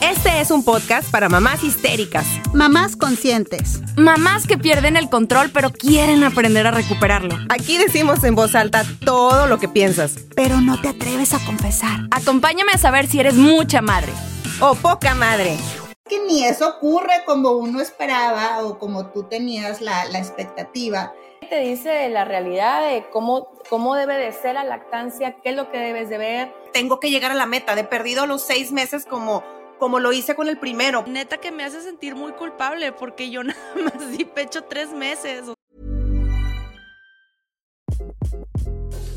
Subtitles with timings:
[0.00, 3.80] Este es un podcast para mamás histéricas, Mamás conscientes.
[3.96, 7.36] Mamás que pierden el control pero quieren aprender a recuperarlo.
[7.50, 10.16] Aquí decimos en voz alta todo lo que piensas.
[10.34, 12.00] Pero no te atreves a confesar.
[12.10, 14.12] Acompáñame a saber si eres mucha madre.
[14.60, 15.58] O poca madre.
[16.08, 21.12] Que ni eso ocurre como uno esperaba o como tú tenías la, la expectativa.
[21.48, 25.70] te dice la realidad de cómo, cómo debe de ser la lactancia, qué es lo
[25.70, 26.54] que debes de ver.
[26.72, 29.42] Tengo que llegar a la meta de perdido los seis meses como,
[29.80, 31.04] como lo hice con el primero.
[31.08, 35.46] Neta que me hace sentir muy culpable porque yo nada más di pecho tres meses.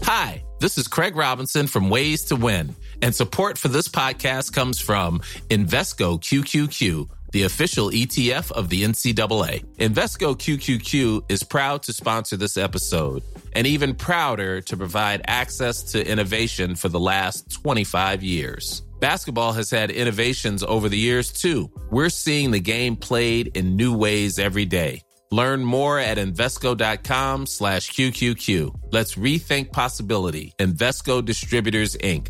[0.06, 4.80] Hi, this is Craig Robinson from Ways to Win, and support for this podcast comes
[4.80, 9.64] from Invesco QQQ, the official ETF of the NCAA.
[9.78, 16.06] Invesco QQQ is proud to sponsor this episode and even prouder to provide access to
[16.06, 18.84] innovation for the last 25 years.
[19.04, 21.70] Basketball has had innovations over the years too.
[21.92, 25.02] We're seeing the game played in new ways every day.
[25.30, 28.74] Learn more at Invesco.com slash QQQ.
[28.94, 30.54] Let's rethink possibility.
[30.58, 32.30] Investco Distributors, Inc.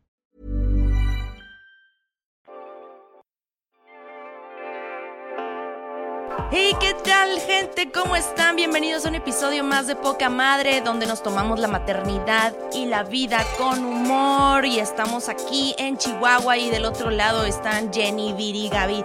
[6.53, 7.89] Hey, ¿qué tal, gente?
[7.93, 8.57] ¿Cómo están?
[8.57, 13.03] Bienvenidos a un episodio más de Poca Madre, donde nos tomamos la maternidad y la
[13.03, 14.65] vida con humor.
[14.65, 19.01] Y estamos aquí en Chihuahua y del otro lado están Jenny, Viri, Gaby,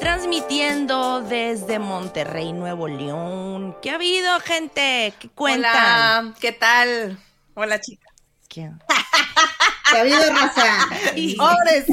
[0.00, 3.76] transmitiendo desde Monterrey, Nuevo León.
[3.80, 5.14] ¿Qué ha habido, gente?
[5.20, 6.26] ¿Qué cuentan?
[6.26, 7.16] Hola, ¿qué tal?
[7.54, 8.08] Hola, chica.
[8.48, 8.72] ¿Qué?
[9.92, 10.64] ¿Qué ha habido, raza?
[11.36, 11.84] ¡Pobres!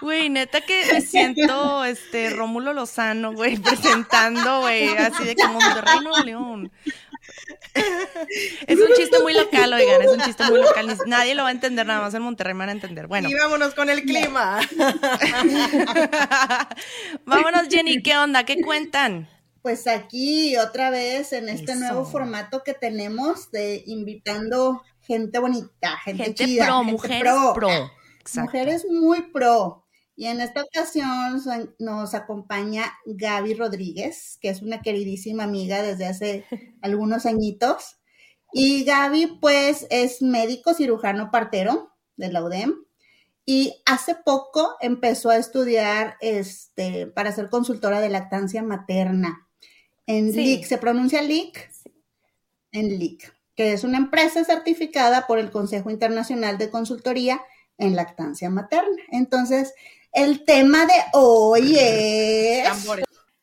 [0.00, 6.00] Güey, neta que me siento este Rómulo Lozano, güey, presentando, güey, así de como Monterrey,
[6.02, 6.72] Nuevo León.
[8.66, 10.86] Es un chiste muy local, oigan, es un chiste muy local.
[10.88, 13.06] Ni- Nadie lo va a entender, nada más en Monterrey me van a entender.
[13.06, 14.60] Bueno, Y vámonos con el clima.
[17.24, 18.44] vámonos, Jenny, ¿qué onda?
[18.44, 19.28] ¿Qué cuentan?
[19.62, 21.80] Pues aquí otra vez en este Eso.
[21.80, 27.52] nuevo formato que tenemos de invitando gente bonita, gente, Gente chida, pro, gente mujeres pro.
[27.54, 27.90] pro.
[28.20, 28.40] Exacto.
[28.52, 29.84] Mujeres muy pro.
[30.14, 36.06] Y en esta ocasión son- nos acompaña Gaby Rodríguez, que es una queridísima amiga desde
[36.06, 36.44] hace
[36.82, 37.96] algunos añitos.
[38.52, 42.74] Y Gaby, pues, es médico cirujano partero de la UDEM.
[43.46, 49.48] Y hace poco empezó a estudiar este, para ser consultora de lactancia materna
[50.06, 50.44] en Sí.
[50.44, 50.64] LIC.
[50.66, 51.70] ¿Se pronuncia LIC?
[52.72, 57.40] En LIC, que es una empresa certificada por el Consejo Internacional de Consultoría
[57.78, 59.02] en Lactancia Materna.
[59.10, 59.74] Entonces,
[60.12, 62.68] el tema de hoy es...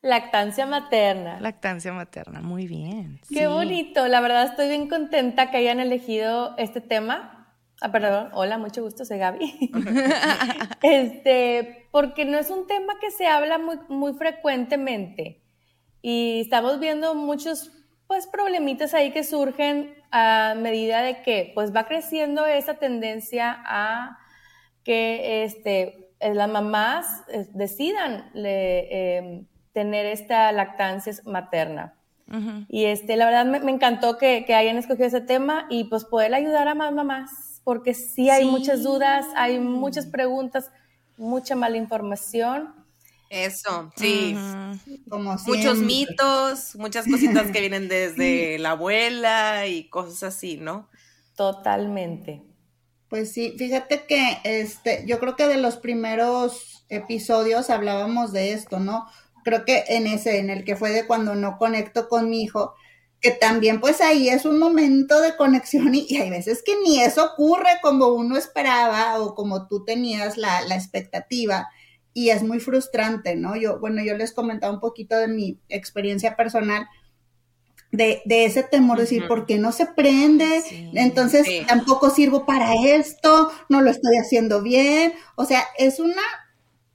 [0.02, 1.38] Lactancia materna.
[1.40, 3.20] Lactancia materna, muy bien.
[3.28, 3.46] Qué Sí.
[3.46, 7.54] bonito, la verdad estoy bien contenta que hayan elegido este tema.
[7.82, 9.70] Ah, perdón, hola, mucho gusto, soy Gaby.
[10.82, 15.42] este, porque no es un tema que se habla muy, muy frecuentemente
[16.02, 17.70] y estamos viendo muchos
[18.06, 24.18] pues problemitas ahí que surgen a medida de que pues va creciendo esa tendencia a
[24.84, 31.94] que este, eh, las mamás eh, decidan le- eh, tener esta lactancia materna.
[32.68, 36.04] Y este, la verdad me, me encantó que, que hayan escogido ese tema y pues
[36.04, 38.50] poder ayudar a más mamás, porque sí hay Sí.
[38.50, 40.70] muchas dudas, hay muchas preguntas,
[41.16, 42.72] mucha mala información.
[43.30, 44.36] Eso, sí.
[45.08, 50.88] Como Muchos mitos, muchas cositas que vienen desde la abuela y cosas así, ¿no?
[51.36, 52.42] Totalmente.
[53.08, 58.80] Pues sí, fíjate que este, yo creo que de los primeros episodios hablábamos de esto,
[58.80, 59.06] ¿no?
[59.44, 62.74] Creo que en ese, en el que fue de cuando no conecto con mi hijo,
[63.20, 67.24] que también pues ahí es un momento de conexión y, hay veces que ni eso
[67.24, 71.68] ocurre como uno esperaba o como tú tenías la, la expectativa
[72.12, 73.56] y es muy frustrante, ¿no?
[73.56, 76.86] Yo, bueno, yo les comentaba un poquito de mi experiencia personal
[77.92, 80.62] de, de ese temor de decir, ¿por qué no se prende?
[80.94, 85.12] Entonces tampoco sirvo para esto, no lo estoy haciendo bien.
[85.36, 86.12] O sea, es un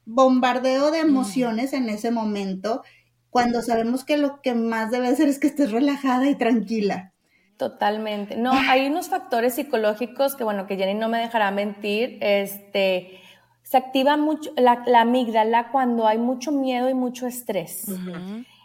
[0.06, 2.84] bombardeo de emociones en ese momento
[3.30, 7.12] cuando sabemos que lo que más debe ser es que estés relajada y tranquila.
[7.58, 8.38] Totalmente.
[8.38, 12.18] No, hay unos factores psicológicos que, bueno, que Jenny no me dejará mentir.
[12.22, 13.20] Este,
[13.66, 17.88] se activa mucho la, amígdala cuando hay mucho miedo y mucho estrés.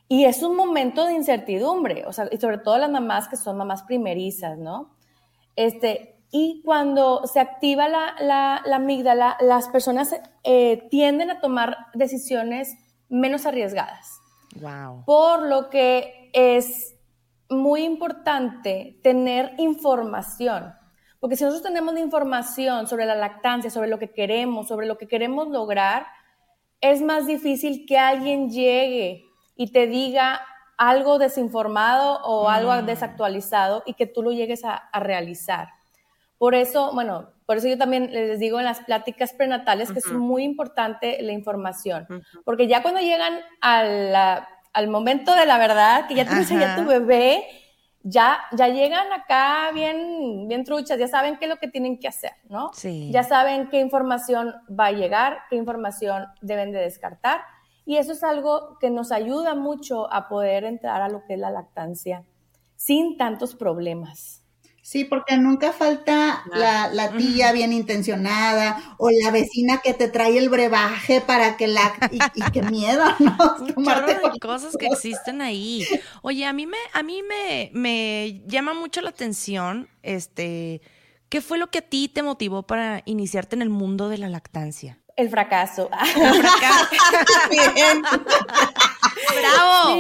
[0.09, 3.57] Y es un momento de incertidumbre, o sea, y sobre todo las mamás que son
[3.57, 4.91] mamás primerizas, ¿no?
[5.57, 10.15] Este, y cuando se activa la, la, amígdala, las personas
[10.45, 12.77] eh, tienden a tomar decisiones
[13.09, 14.21] menos arriesgadas.
[14.61, 15.05] Wow.
[15.07, 16.95] Por lo que es
[17.49, 20.75] muy importante tener información.
[21.21, 25.07] Porque si nosotros tenemos información sobre la lactancia, sobre lo que queremos, sobre lo que
[25.07, 26.07] queremos lograr,
[26.81, 30.41] es más difícil que alguien llegue y te diga
[30.79, 32.87] algo desinformado o algo mm.
[32.87, 35.69] desactualizado y que tú lo llegues a, realizar.
[36.39, 40.11] Por eso, bueno, por eso yo también les digo en las pláticas prenatales que es
[40.11, 42.07] muy importante la información,
[42.47, 47.45] porque ya cuando llegan al momento de la verdad, que ya tienes ya tu bebé,
[48.03, 52.09] ya, ya llegan acá bien, bien truchas, ya saben qué es lo que tienen que
[52.09, 52.71] hacer, ¿no?
[52.73, 53.11] Sí.
[53.13, 57.43] Ya saben qué información va a llegar, qué información deben de descartar
[57.85, 61.41] y eso es algo que nos ayuda mucho a poder entrar a lo que es
[61.41, 62.25] la lactancia
[62.77, 64.40] sin tantos problemas.
[64.83, 70.49] Sí, porque nunca falta la, tía bien intencionada o la vecina que te trae el
[70.49, 71.93] brebaje para que la...
[72.11, 73.57] Y, qué miedo, ¿no?
[73.77, 75.87] Un de cosas que existen ahí.
[76.23, 80.81] Oye, a mí me, a mí me, me llama mucho la atención, este,
[81.29, 84.29] ¿qué fue lo que a ti te motivó para iniciarte en el mundo de la
[84.29, 84.99] lactancia?
[85.17, 85.91] El fracaso.
[86.17, 86.89] El fracaso.
[87.51, 88.03] Bien.
[89.41, 89.97] ¡Bravo!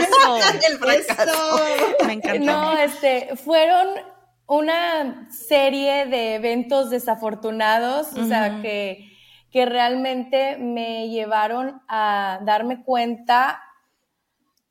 [0.00, 0.36] Eso.
[0.68, 1.60] El fracaso.
[2.06, 2.44] Me encantó.
[2.44, 3.88] No, este, fueron
[4.46, 9.10] una serie de eventos desafortunados, o sea, que,
[9.50, 13.62] que realmente me llevaron a darme cuenta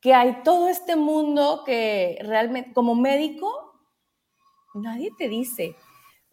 [0.00, 3.74] que hay todo este mundo que realmente, como médico,
[4.74, 5.76] nadie te dice.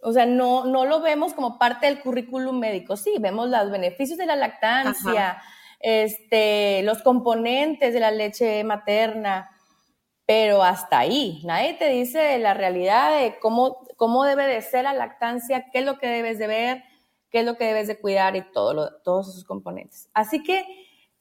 [0.02, 2.98] O sea, no, no lo vemos como parte del currículum médico.
[2.98, 5.42] Sí, vemos los beneficios de la lactancia,
[5.83, 9.51] este, los componentes de la leche materna,
[10.25, 11.41] pero hasta ahí.
[11.44, 15.85] Nadie te dice la realidad de cómo, cómo debe de ser la lactancia, qué es
[15.85, 16.83] lo que debes de ver,
[17.30, 20.09] qué es lo que debes de cuidar y todo todos esos componentes.
[20.13, 20.65] Así que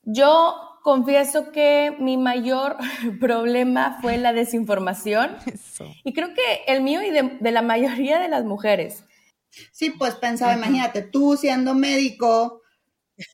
[0.03, 2.77] yo confieso que mi mayor
[3.21, 5.37] problema fue la desinformación.
[6.05, 9.05] Y creo que el mío y de, la mayoría de las mujeres.
[9.73, 12.62] Sí, pues pensaba, imagínate, tú siendo médico,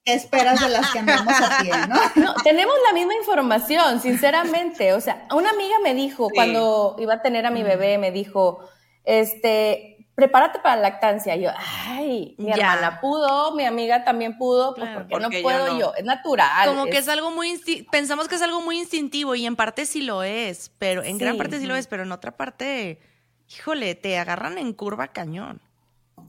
[0.05, 1.97] ¿qué esperas de las que andamos a pie, no?
[2.23, 2.35] no?
[2.43, 4.93] Tenemos la misma información, sinceramente.
[4.93, 8.61] O sea, una amiga me dijo, cuando iba a tener a mi bebé, me dijo,
[9.05, 11.37] este, prepárate para la lactancia.
[11.37, 15.95] Y yo, ay, mi hermana pudo, mi amiga también pudo, pues porque, no puedo yo,
[15.97, 16.69] Es natural.
[16.69, 17.57] Como que es algo muy,
[17.91, 21.37] pensamos que es algo muy instintivo y en parte sí lo es, pero en gran
[21.37, 23.01] parte sí lo es, pero en otra parte,
[23.49, 25.61] híjole, te agarran en curva cañón.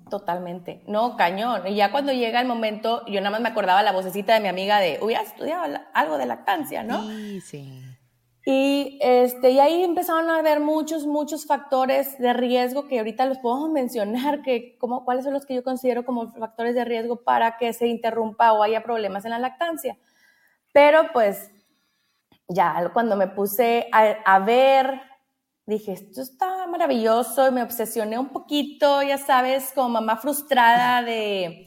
[0.09, 1.67] Totalmente, no, cañón.
[1.67, 4.47] Y ya cuando llega el momento, yo nada más me acordaba la vocecita de mi
[4.47, 7.07] amiga de, hubieras estudiado algo de lactancia, ¿no?
[7.07, 7.83] Sí, sí.
[8.45, 13.37] Y, este, y ahí empezaron a haber muchos, muchos factores de riesgo que ahorita los
[13.37, 17.57] podemos mencionar, que como, cuáles son los que yo considero como factores de riesgo para
[17.57, 19.97] que se interrumpa o haya problemas en la lactancia.
[20.73, 21.51] Pero pues
[22.47, 24.99] ya cuando me puse a, ver,
[25.69, 31.65] dije, esto está maravilloso y me obsesioné un poquito, ya sabes, como mamá frustrada de,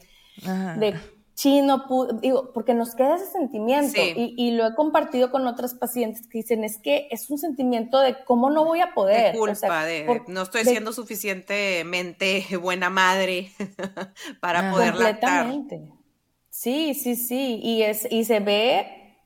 [0.77, 0.99] de
[1.35, 1.85] chino,
[2.21, 6.63] digo, porque nos queda ese sentimiento y, lo he compartido con otras pacientes que dicen,
[6.63, 9.33] es que es un sentimiento de cómo no voy a poder.
[9.33, 13.51] De culpa, de, no estoy siendo suficientemente buena madre
[14.41, 15.91] para poder completamente.
[16.49, 19.17] Sí, sí, sí, y, es, y se ve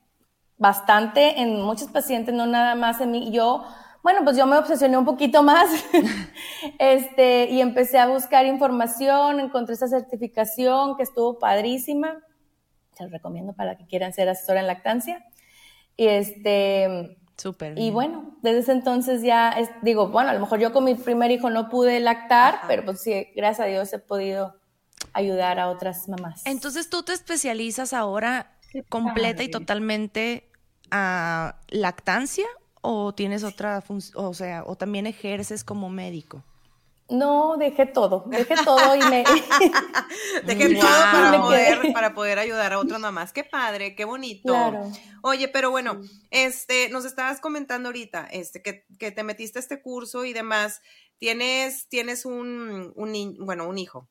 [0.57, 3.31] bastante en muchos pacientes, no nada más en mí.
[3.31, 3.65] Yo
[4.07, 5.69] bueno, pues yo me obsesioné un poquito más
[6.79, 12.17] este, y empecé a buscar información, encontré esa certificación que estuvo padrísima.
[12.95, 15.25] Se lo recomiendo para que quieran ser asesora en lactancia.
[15.97, 17.17] Y este...
[17.35, 17.77] Súper.
[17.77, 21.29] Y bueno, desde ese entonces ya digo, bueno, a lo mejor yo con mi primer
[21.31, 24.55] hijo no pude lactar, pero pues sí, gracias a Dios he podido
[25.11, 26.43] ayudar a otras mamás.
[26.45, 30.49] Entonces tú te especializas ahora completa y totalmente
[30.91, 32.45] a lactancia
[32.89, 36.41] o tienes otra función, o sea, o también ejerces como médico?
[37.10, 39.25] No, dejé todo, dejé todo y me...
[40.46, 43.34] dejé todo para poder, para poder ayudar a otras mamás.
[43.34, 44.56] Qué padre, qué bonito.
[45.22, 46.00] Oye, pero bueno,
[46.32, 50.82] este, nos estabas comentando ahorita, este, que, que te metiste a este curso y demás.
[51.17, 54.10] Tienes, tienes un, un, bueno, un hijo.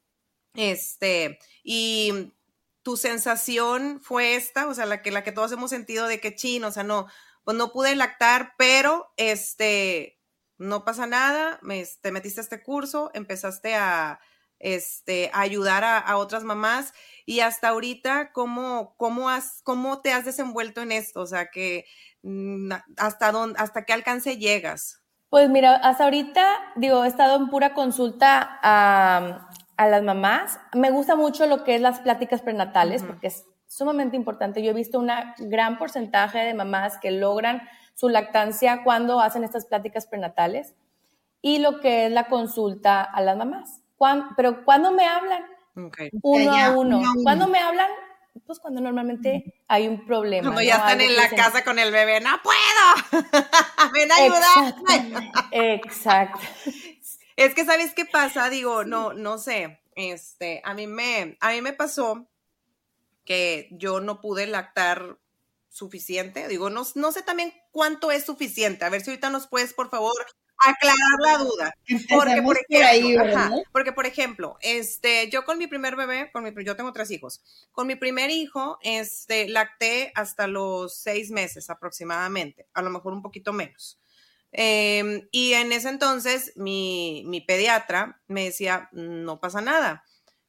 [0.52, 2.34] Este, y
[2.82, 6.34] tu sensación fue esta, o sea, la que, la que todos hemos sentido de que
[6.34, 7.06] chin, o sea, no,
[7.46, 10.18] pues no pude lactar, pero este,
[10.58, 14.18] no pasa nada, me, te metiste a este curso, empezaste a,
[14.58, 16.92] este, ayudar a, otras mamás
[17.24, 21.20] y hasta ahorita, ¿cómo, cómo, has, ¿cómo te has desenvuelto en esto?
[21.20, 21.84] O sea, que
[22.22, 25.04] mm, hasta, dónde, hasta qué alcance llegas.
[25.28, 29.48] Pues mira, hasta ahorita, digo, he estado en pura consulta a,
[29.78, 30.58] las mamás.
[30.74, 33.44] Me gusta mucho lo que es las pláticas prenatales, porque es
[33.76, 34.62] sumamente importante.
[34.62, 39.66] Yo he visto un gran porcentaje de mamás que logran su lactancia cuando hacen estas
[39.66, 40.74] pláticas prenatales
[41.42, 43.82] y lo que es la consulta a las mamás.
[44.36, 45.44] pero cuando me hablan?
[46.22, 47.02] Uno a uno.
[47.22, 47.90] ¿Cuándo me hablan?
[48.46, 50.44] Pues cuando normalmente hay un problema.
[50.44, 53.22] Cuando ya están en la casa con el bebé, no puedo.
[53.92, 54.74] Ven a ayudar.
[55.50, 56.40] Exacto.
[57.36, 59.80] Es que sabes qué pasa, digo, no, no sé.
[59.94, 62.26] Este, a mí me, a mí me pasó
[63.26, 65.18] que yo no pude lactar
[65.68, 66.48] suficiente.
[66.48, 68.84] Digo, no, no sé también cuánto es suficiente.
[68.86, 70.14] A ver si ahorita nos puedes, por favor,
[70.58, 71.74] aclarar la duda.
[72.08, 76.76] Porque por, ejemplo, porque, por ejemplo, este, yo con mi primer bebé, con mi, yo
[76.76, 77.42] tengo tres hijos,
[77.72, 83.22] con mi primer hijo, este, lacté hasta los seis meses aproximadamente, a lo mejor un
[83.22, 84.00] poquito menos.
[84.52, 90.05] Em, y en ese entonces, mi, mi pediatra me decía, no pasa nada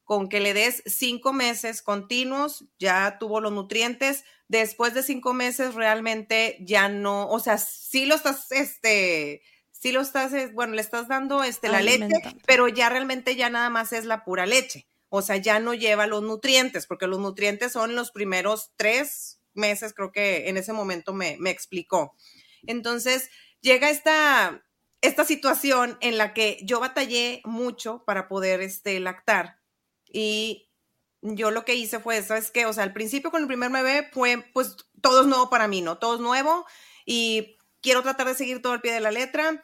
[0.08, 4.24] con que le des cinco meses continuos, ya tuvo los nutrientes.
[4.48, 9.42] Después de cinco meses realmente ya no, o sea, sí lo estás, este,
[9.74, 12.08] sí lo estás, bueno, le estás dando este, la leche,
[12.46, 14.88] pero ya realmente ya nada más es la pura leche.
[15.10, 19.94] O sea, ya no lleva los nutrientes, porque los nutrientes son los primeros tres meses,
[19.94, 22.16] creo que en ese momento me, me explicó.
[22.66, 24.64] Entonces, llega esta,
[25.02, 29.58] esta situación en la que yo batallé mucho para poder este, lactar
[30.12, 30.68] y
[31.22, 32.66] yo lo que hice fue, ¿sabes qué?
[32.66, 35.82] O sea, al principio con el primer bebé fue, pues, todo es nuevo para mí,
[35.82, 35.98] ¿no?
[35.98, 36.66] Todo es nuevo
[37.06, 39.64] y quiero tratar de seguir todo al pie de la letra.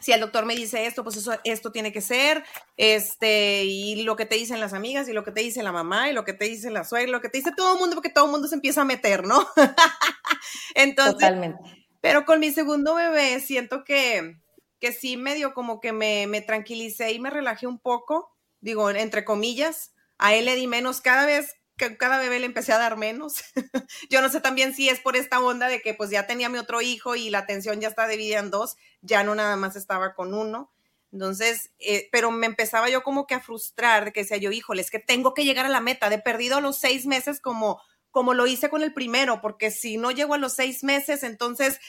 [0.00, 2.42] Si el doctor me dice esto, pues eso, esto tiene que ser,
[2.78, 6.08] este, y lo que te dicen las amigas, y lo que te dice la mamá,
[6.08, 8.08] y lo que te dice la suegra, lo que te dice todo el mundo, porque
[8.08, 9.46] todo el mundo se empieza a meter, ¿no?
[10.74, 11.86] Entonces, Totalmente.
[12.00, 14.40] pero con mi segundo bebé siento que,
[14.78, 19.24] que sí medio como que me, me tranquilicé y me relajé un poco, digo, entre
[19.24, 22.96] comillas, a él le di menos cada vez que cada bebé le empecé a dar
[22.96, 23.42] menos.
[24.10, 26.58] Yo no sé también si es por esta onda de que pues ya tenía mi
[26.58, 30.14] otro hijo y la atención ya está dividida en dos, ya no nada más estaba
[30.14, 30.70] con uno.
[31.12, 34.82] Entonces, eh, pero me empezaba yo como que a frustrar de que decía yo, híjole,
[34.82, 38.34] es que tengo que llegar a la meta, de perdido los seis meses como, como
[38.34, 41.80] lo hice con el primero, porque si no llego a los seis meses, entonces,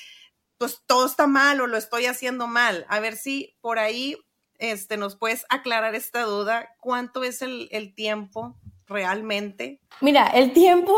[0.57, 2.85] pues todo está mal o lo estoy haciendo mal.
[2.89, 4.17] A ver si por ahí
[4.61, 6.69] este, nos puedes aclarar esta duda.
[6.79, 8.55] ¿Cuánto es el, tiempo
[8.87, 9.81] realmente?
[9.99, 10.93] Mira, el tiempo,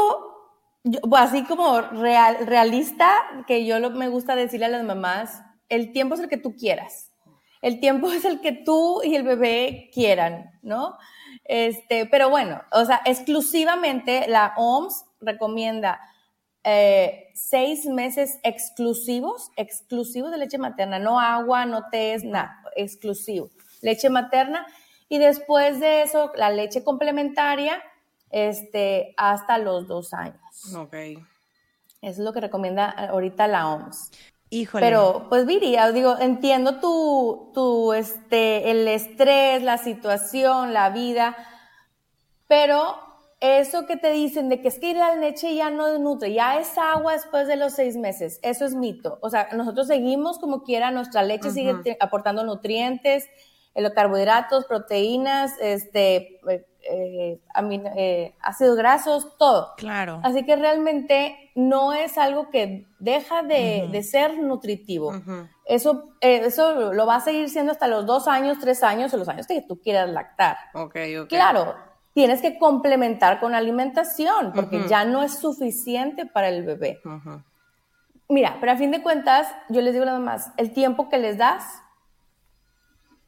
[1.13, 3.10] así como real, realista,
[3.48, 6.55] que yo lo, me gusta decirle a las mamás, el tiempo es el que tú
[6.55, 7.10] quieras.
[7.62, 10.98] El tiempo es el que tú y el bebé quieran, ¿no?
[11.46, 16.01] Este, pero bueno, o sea, exclusivamente la OMS recomienda
[16.63, 23.50] eh, seis meses exclusivos, exclusivos de leche materna, no agua, no té, nada, exclusivo,
[23.82, 24.65] leche materna.
[25.10, 27.82] Y después de eso, la leche complementaria,
[28.29, 30.41] este, hasta los dos años.
[30.75, 30.93] Ok.
[30.93, 31.20] Eso
[32.01, 34.12] es lo que recomienda ahorita la OMS.
[34.50, 34.86] Híjole.
[34.86, 41.36] Pero, pues diría, digo, entiendo tu, tu, este, el estrés, la situación, la vida,
[42.48, 43.12] pero
[43.43, 46.77] eso que te dicen de que es que la leche ya no nutre, ya es
[46.77, 49.17] agua después de los seis meses, eso es mito.
[49.21, 53.27] O sea, nosotros seguimos como quiera, nuestra leche sigue aportando nutrientes,
[53.75, 57.39] eh, los carbohidratos, proteínas, este, eh, eh,
[57.97, 59.73] eh, ácidos grasos, todo.
[59.75, 60.21] Claro.
[60.23, 65.13] Así que realmente no es algo que deja de, ser nutritivo.
[65.65, 69.27] Eso, eso lo va a seguir siendo hasta los dos años, tres años o los
[69.27, 70.55] años que tú quieras lactar.
[70.73, 71.29] Ok, ok.
[71.29, 71.75] Claro,
[72.13, 77.01] tienes que complementar con alimentación porque ya no es suficiente para el bebé.
[78.29, 81.38] Mira, pero a fin de cuentas, yo les digo nada más, el tiempo que les
[81.38, 81.65] das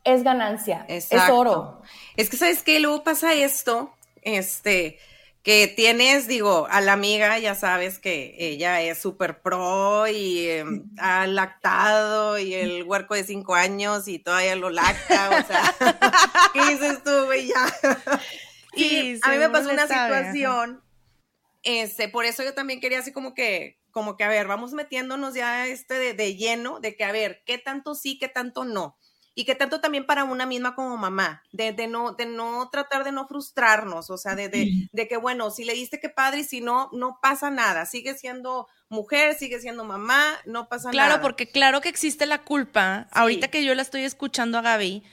[0.04, 1.82] es ganancia, es oro.
[2.16, 2.80] Es que, ¿sabes qué?
[2.80, 5.00] Luego pasa esto, este,
[5.42, 10.90] que tienes, digo, a la amiga, ya sabes que ella es súper pro y em,
[10.98, 15.76] ha lactado y el huerco de cinco años y todavía lo lacta, o sea,
[16.54, 17.48] ¿qué dices tú, güey?
[17.48, 17.56] Ya.
[18.76, 20.84] Y a mí me pasó una situación,
[21.64, 25.34] este, por eso yo también quería así como que, como que, a ver, vamos metiéndonos
[25.34, 28.98] ya este de, de lleno, de que, a ver, ¿qué tanto sí, qué tanto no?
[29.38, 33.12] y que tanto también para una misma como mamá, de, no, de no tratar de
[33.12, 36.62] no frustrarnos, o sea, de, de, que, bueno, si le diste que padre y si
[36.62, 41.08] no, no pasa nada, sigue siendo mujer, sigue siendo mamá, no pasa nada.
[41.08, 45.04] Claro, porque claro que existe la culpa, ahorita que yo la estoy escuchando a Gaby,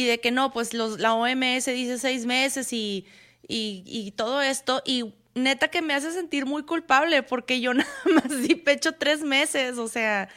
[0.00, 3.06] y de que no, pues los, la OMS dice seis meses y,
[3.46, 8.42] y, todo esto, y neta que me hace sentir muy culpable porque yo nada más
[8.42, 10.28] di pecho tres meses, o sea,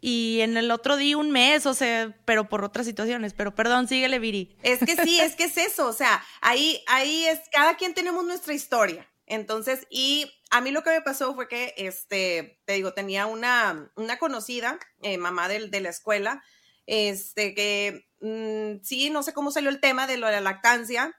[0.00, 3.32] y en el otro día un mes, o sea, pero por otras situaciones.
[3.34, 4.56] Pero perdón, síguele, Viri.
[4.62, 8.24] Es que sí, es que es eso, o sea, ahí, ahí es, cada quien tenemos
[8.24, 9.10] nuestra historia.
[9.26, 13.90] Entonces, y a mí lo que me pasó fue que, este, te digo, tenía una,
[13.96, 16.42] una conocida, eh, mamá de, de, la escuela,
[16.86, 21.14] este, que mm, sí, no sé cómo salió el tema de lo de la lactancia,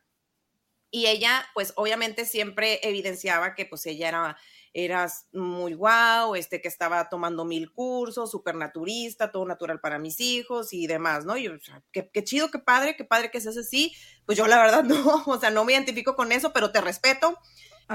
[0.92, 4.38] y ella, pues obviamente siempre evidenciaba que pues ella era
[4.76, 10.20] eras muy guau, este, que estaba tomando mil cursos, súper naturista, todo natural para mis
[10.20, 11.38] hijos y demás, ¿no?
[11.38, 13.96] Y, o sea, qué, chido, qué padre, qué padre que seas así.
[14.26, 17.40] Pues yo la verdad no, o sea, no me identifico con eso, pero te respeto.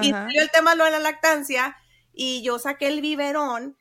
[0.01, 1.77] Y salió el tema lo de la lactancia
[2.13, 3.77] y yo saqué el biberón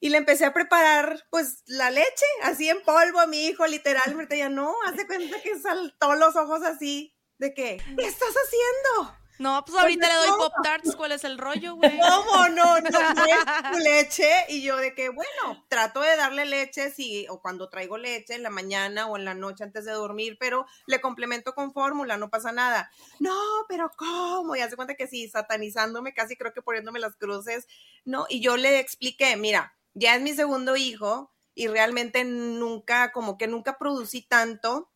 [0.00, 4.38] y le empecé a preparar pues la leche, así en polvo a mi hijo, literalmente
[4.38, 9.20] ya no, hace cuenta que saltó los ojos así de que, ¿qué estás haciendo?
[9.40, 11.98] No, pues ahorita le doy Pop Tarts, ¿cuál es el rollo, güey?
[11.98, 12.78] ¿Cómo no?
[12.90, 14.30] No, tu leche.
[14.48, 18.42] Y yo de que, bueno, trato de darle leche, sí, o cuando traigo leche en
[18.42, 22.28] la mañana o en la noche antes de dormir, pero le complemento con fórmula, no
[22.28, 22.90] pasa nada.
[23.18, 23.34] No,
[23.66, 24.56] pero ¿cómo?
[24.56, 27.66] Y hace cuenta que sí, satanizándome, casi creo que poniéndome las cruces,
[28.04, 28.26] ¿no?
[28.28, 33.46] Y yo le expliqué, mira, ya es mi segundo hijo y realmente nunca, como que
[33.48, 34.90] nunca producí tanto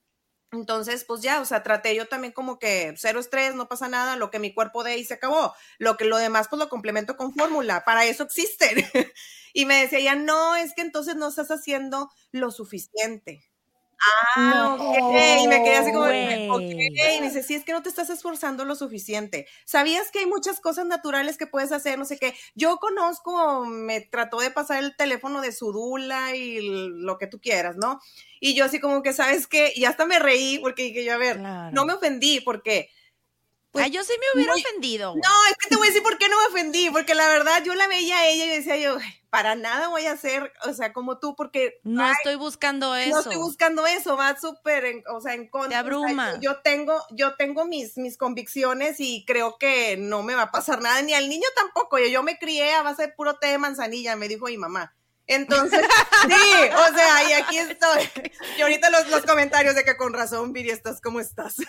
[0.55, 4.17] entonces, pues ya, o sea, traté yo también como que cero estrés, no pasa nada,
[4.17, 5.55] lo que mi cuerpo dé y se acabó.
[5.79, 8.77] Lo que lo demás, pues lo complemento con fórmula, para eso existen.
[9.53, 13.45] y me decía ya, no, es que entonces no estás haciendo lo suficiente.
[14.37, 15.43] Ah, ok.
[15.43, 16.63] Y me quedé así como, ok.
[16.63, 19.47] Y me dice, sí, es que no te estás esforzando lo suficiente.
[19.65, 21.99] ¿Sabías que hay muchas cosas naturales que puedes hacer?
[21.99, 22.35] No sé qué.
[22.55, 27.41] Yo conozco, me trató de pasar el teléfono de su dula y lo que tú
[27.41, 28.01] quieras, ¿no?
[28.41, 29.73] Y yo así como que, ¿sabes qué?
[29.75, 32.91] Y hasta me reí porque dije yo, a ver, no me ofendí porque
[33.75, 35.17] pues, yo sí me hubiera ofendido.
[35.17, 37.61] No, es que te voy a decir por qué no me ofendí, porque la verdad
[37.65, 38.99] yo la veía a ella y decía yo,
[39.35, 41.81] para nada voy a hacer, o sea, como tú, porque...
[41.83, 43.11] No estoy buscando eso.
[43.11, 45.71] No estoy buscando eso, va súper, o sea, en contra.
[45.71, 46.39] Te abruma.
[46.39, 50.81] yo tengo, yo tengo mis, mis convicciones y creo que no me va a pasar
[50.81, 51.99] nada, ni al niño tampoco.
[51.99, 54.95] Yo, yo me crié a base de puro té de manzanilla, me dijo mi mamá.
[55.27, 55.81] Entonces,
[56.29, 58.09] sí, o sea, y aquí estoy.
[58.57, 61.57] Y ahorita los, los comentarios de que con razón, Viri, estás como estás.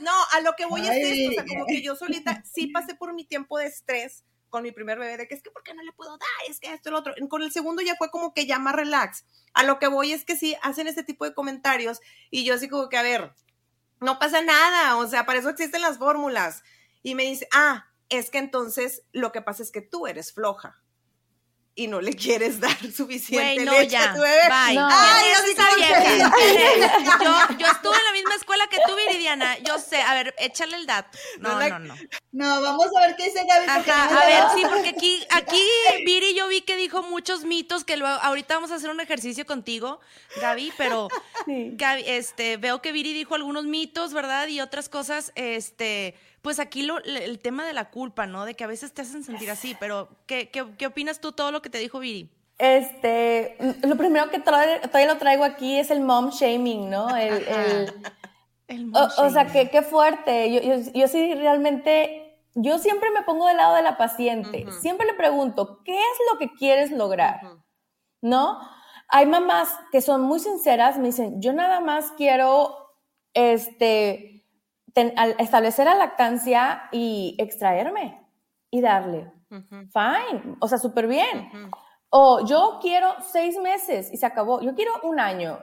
[0.00, 2.94] No, a lo que voy es esto, o sea, como que yo solita sí pasé
[2.94, 5.74] por mi tiempo de estrés con mi primer bebé, de que es que, ¿por qué
[5.74, 6.28] no le puedo dar?
[6.48, 7.12] Es que esto lo otro.
[7.28, 9.24] Con el segundo ya fue como que ya más relax.
[9.52, 12.68] A lo que voy es que sí, hacen este tipo de comentarios y yo así
[12.68, 13.34] como que, a ver,
[13.98, 16.62] no pasa nada, o sea, para eso existen las fórmulas.
[17.02, 20.83] Y me dice, ah, es que entonces lo que pasa es que tú eres floja
[21.76, 24.48] y no le quieres dar suficiente leche a tu bebé.
[24.48, 24.78] Bye.
[24.78, 26.20] Ay, está bien.
[27.22, 29.58] yo, yo estuve en la misma escuela que tú, Viridiana.
[29.58, 30.00] Yo sé.
[30.00, 31.18] A ver, échale el dato.
[31.40, 31.94] No, no, no.
[32.32, 33.66] No, vamos a ver qué dice Gaby.
[33.68, 35.62] a ver, sí, porque aquí, aquí
[36.04, 39.46] Viri yo vi que dijo muchos mitos que luego, ahorita vamos a hacer un ejercicio
[39.46, 40.00] contigo,
[40.40, 41.08] Gaby, pero
[41.46, 44.48] Gaby, este, veo que Viri dijo algunos mitos, ¿verdad?
[44.48, 48.44] Y otras cosas, este pues aquí lo, el tema de la culpa, ¿no?
[48.44, 51.62] De que a veces te hacen sentir así, pero ¿qué, qué, opinas tú todo lo
[51.62, 52.28] que te dijo Viri?
[52.58, 57.16] Este, lo primero que todavía lo traigo aquí es el mom shaming, ¿no?
[57.16, 57.88] El,
[58.68, 60.52] el, mom o, o, sea, qué, qué fuerte.
[60.52, 64.66] Yo, yo, yo, sí realmente, yo siempre me pongo del lado de la paciente.
[64.82, 67.40] Siempre le pregunto, ¿qué es lo que quieres lograr?
[68.20, 68.60] ¿No?
[69.08, 72.76] Hay mamás que son muy sinceras, me dicen, yo nada más quiero,
[73.32, 74.33] este,
[75.16, 78.26] al establecer la lactancia y extraerme
[78.70, 79.32] y darle.
[79.48, 81.50] Fine, o sea, súper bien.
[82.10, 84.60] O yo quiero seis meses y se acabó.
[84.60, 85.58] Yo quiero un año.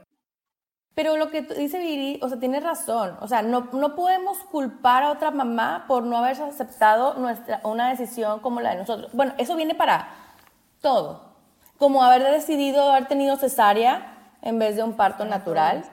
[0.94, 3.18] Pero lo que dice Viri, o sea, tiene razón.
[3.22, 7.90] O sea, no, no podemos culpar a otra mamá por no haber aceptado nuestra, una
[7.90, 9.12] decisión como la de nosotros.
[9.14, 10.10] Bueno, eso viene para
[10.82, 11.32] todo.
[11.78, 15.84] Como haber decidido haber tenido cesárea en vez de un parto natural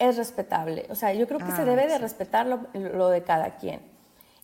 [0.00, 0.86] es respetable.
[0.88, 3.80] O sea, yo creo que se ah, debe de respetar lo, de cada quien.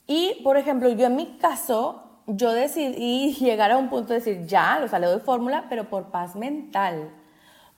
[0.07, 4.47] Y, por ejemplo, yo en mi caso, yo decidí llegar a un punto de decir,
[4.47, 7.11] ya, lo salió de fórmula, pero por paz mental.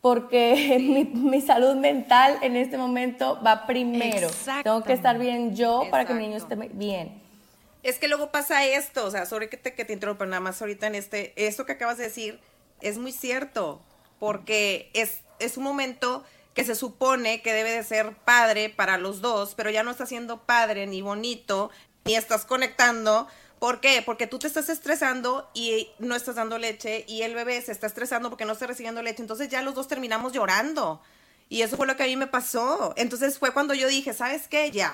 [0.00, 4.28] Porque mi, mi, salud mental en este momento va primero.
[4.64, 7.22] Tengo que estar bien yo para que mi niño esté bien.
[7.84, 10.60] Es que luego pasa esto, o sea, sobre que te, que te interrumpa nada más
[10.60, 12.40] ahorita en este, esto que acabas de decir
[12.80, 13.80] es muy cierto,
[14.18, 16.24] porque es, es un momento
[16.59, 20.07] que se supone que debe de ser padre para los dos, pero ya no está
[20.07, 21.71] siendo padre ni bonito,
[22.05, 23.29] ni estás conectando.
[23.61, 24.03] ¿Por qué?
[24.05, 27.87] Porque tú te estás estresando y no estás dando leche y el bebé se está
[27.87, 29.23] estresando porque no está recibiendo leche.
[29.23, 31.01] Entonces ya los dos terminamos llorando.
[31.49, 32.92] Y eso fue lo que a mí me pasó.
[32.97, 34.73] Entonces fue cuando yo dije, ¿sabes qué?
[34.73, 34.92] Ya.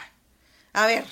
[0.74, 1.06] A ver,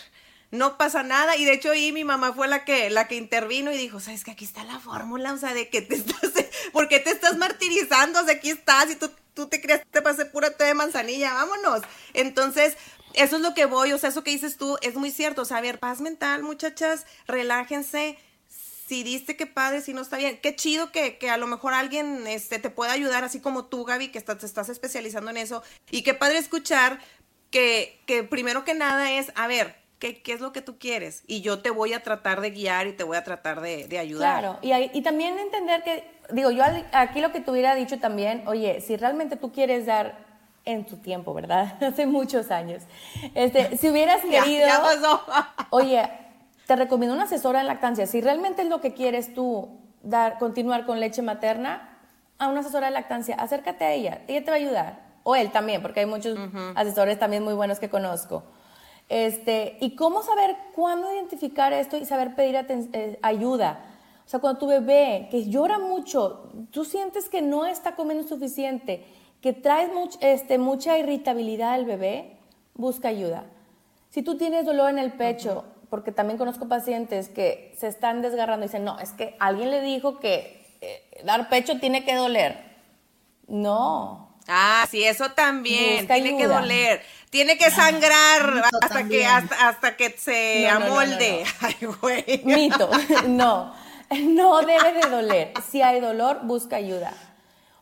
[0.53, 1.37] no pasa nada.
[1.37, 4.23] Y de hecho ahí mi mamá fue la que, la que intervino y dijo, ¿sabes
[4.23, 6.31] que Aquí está la fórmula, o sea, de que te estás,
[6.73, 8.21] ¿por qué te estás martirizando?
[8.21, 11.35] O sea, aquí estás y tú, tú te creas te pasé pura té de manzanilla,
[11.35, 11.83] vámonos.
[12.15, 12.77] Entonces,
[13.15, 15.43] eso es lo que voy, o sea, eso que dices tú es muy cierto.
[15.43, 18.19] O sea, a ver, paz mental, muchachas, relájense.
[18.87, 21.73] Si diste que padre, si no está bien, qué chido que, que a lo mejor
[21.73, 25.63] alguien este, te pueda ayudar, así como tú, Gaby, que te estás especializando en eso.
[25.91, 26.99] Y qué padre escuchar
[27.51, 31.23] que, que primero que nada es, a ver, ¿Qué, ¿qué, es lo que tú quieres?
[31.29, 34.01] Y yo te voy a tratar de guiar y te voy a tratar de, de
[34.01, 34.41] ayudar.
[34.41, 38.43] Claro, y, y, también entender que, digo, yo aquí lo que te hubiera dicho también,
[38.49, 40.19] oye, si realmente tú quieres dar
[40.65, 41.81] en tu tiempo, ¿verdad?
[41.85, 42.83] Hace muchos años.
[43.37, 45.23] Este, si hubieras querido, ya, ya pasó.
[45.71, 46.11] oye,
[46.67, 48.09] te recomiendo una asesora en lactancia.
[48.09, 49.69] Si realmente es lo que quieres tú
[50.03, 51.97] dar, continuar con leche materna,
[52.39, 55.13] a una asesora de lactancia, acércate a ella, ella te va a ayudar.
[55.23, 56.73] O él también, porque hay muchos uh -huh.
[56.75, 58.43] asesores también muy buenos que conozco.
[59.09, 62.57] Este, y cómo saber cuándo identificar esto y saber pedir
[62.93, 63.85] eh, ayuda.
[64.25, 69.05] O sea, cuando tu bebé que llora mucho, tú sientes que no está comiendo suficiente,
[69.41, 72.39] que traes much, este, mucha irritabilidad al bebé,
[72.75, 73.45] busca ayuda.
[74.11, 75.89] Si tú tienes dolor en el pecho, uh -huh.
[75.91, 79.81] porque también conozco pacientes que se están desgarrando y dicen, no, es que alguien le
[79.81, 82.57] dijo que eh, dar pecho tiene que doler.
[83.49, 84.32] No.
[84.49, 86.01] Ah, sí, eso también.
[86.01, 86.41] Busca tiene ayuda.
[86.41, 87.03] que doler.
[87.31, 91.45] Tiene que sangrar hasta que, hasta, hasta, que se no, amolde.
[91.45, 92.43] No, no, Ay, güey.
[92.45, 92.91] Mito.
[93.27, 93.75] No.
[94.21, 95.53] No debe de doler.
[95.71, 97.15] Si hay dolor, busca ayuda.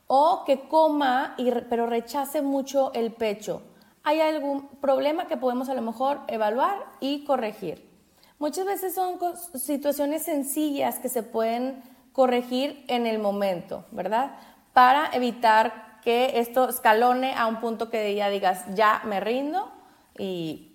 [0.07, 3.62] O que coma, y, pero rechace mucho el pecho.
[4.05, 7.90] Hay algún problema que podemos a lo mejor evaluar y corregir.
[8.38, 9.18] Muchas veces son
[9.57, 14.37] situaciones sencillas que se pueden corregir en el momento, ¿verdad?
[14.73, 19.71] Para evitar que esto escalone a un punto que ya digas, ya me rindo
[20.19, 20.73] y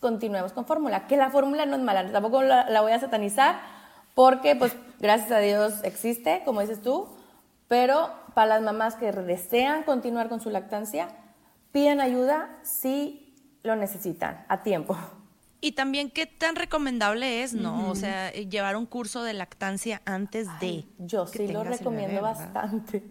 [0.00, 1.06] continuemos con fórmula.
[1.06, 3.60] Que la fórmula no es mala, tampoco la, la, voy a satanizar
[4.14, 7.08] porque, pues, gracias a Dios existe, como dices tú,
[7.68, 11.08] pero para las mamás que desean continuar con su lactancia,
[11.72, 14.96] piden ayuda si lo necesitan a tiempo.
[15.60, 17.74] Y también qué tan recomendable es, ¿no?
[17.74, 17.90] Uh -huh.
[17.90, 21.04] O sea, llevar un curso de lactancia antes Ay, de.
[21.04, 23.02] Yo sí lo recomiendo bebé, bastante.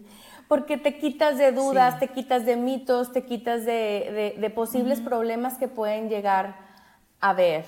[0.48, 2.00] Porque te quitas de dudas, sí.
[2.00, 5.08] te quitas de mitos, te quitas de, de, de posibles uh -huh.
[5.08, 6.56] problemas que pueden llegar
[7.20, 7.64] a ver.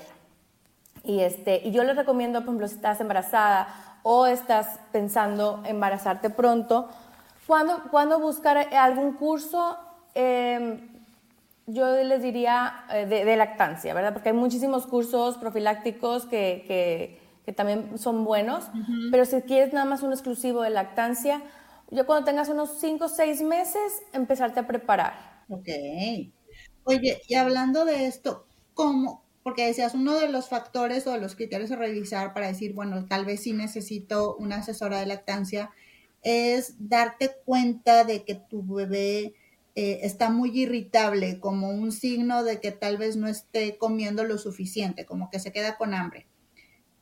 [1.05, 3.69] Y, este, y yo les recomiendo, por ejemplo, si estás embarazada
[4.03, 6.89] o estás pensando embarazarte pronto,
[7.47, 9.77] cuando, cuando buscar algún curso,
[10.15, 10.81] eh,
[11.67, 14.13] yo les diría eh, de, de, lactancia, ¿verdad?
[14.13, 19.11] Porque hay muchísimos cursos profilácticos que, que, que también son buenos, uh -huh.
[19.11, 21.41] pero si quieres nada más un exclusivo de lactancia,
[21.91, 25.45] yo cuando tengas unos 5 o 6 meses, empezarte a preparar.
[25.49, 25.69] Ok.
[26.85, 29.25] Oye, y hablando de esto, ¿cómo?
[29.43, 33.07] Porque decías, uno de los factores o de los criterios a revisar para decir, bueno,
[33.07, 35.71] tal vez sí necesito una asesora de lactancia,
[36.23, 39.35] es darte cuenta de que tu bebé
[39.75, 44.37] eh, está muy irritable, como un signo de que tal vez no esté comiendo lo
[44.39, 46.27] suficiente, como que se queda con hambre.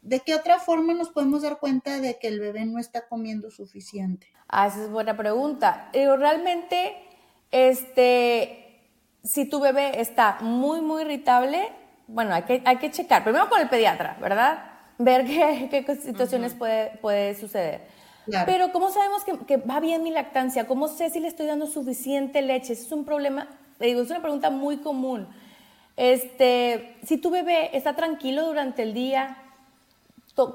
[0.09, 3.51] ¿De qué otra forma nos podemos dar cuenta de que el bebé no está comiendo
[3.51, 4.27] suficiente?
[4.49, 5.91] Ah, esa es buena pregunta.
[5.93, 6.97] Realmente,
[7.51, 8.81] este,
[9.23, 11.69] si tu bebé está muy, muy irritable,
[12.07, 13.23] bueno, hay que, hay que checar.
[13.23, 14.65] Primero con el pediatra, ¿verdad?
[14.97, 16.59] Ver qué, qué situaciones uh -huh.
[16.59, 17.83] puede, puede suceder.
[18.25, 18.47] Claro.
[18.47, 20.67] Pero ¿cómo sabemos que, que, va bien mi lactancia?
[20.67, 22.73] ¿Cómo sé si le estoy dando suficiente leche?
[22.73, 23.47] Ese es un problema,
[23.79, 25.29] digo, es una pregunta muy común.
[25.99, 29.37] Este, si tu bebé está tranquilo durante el día,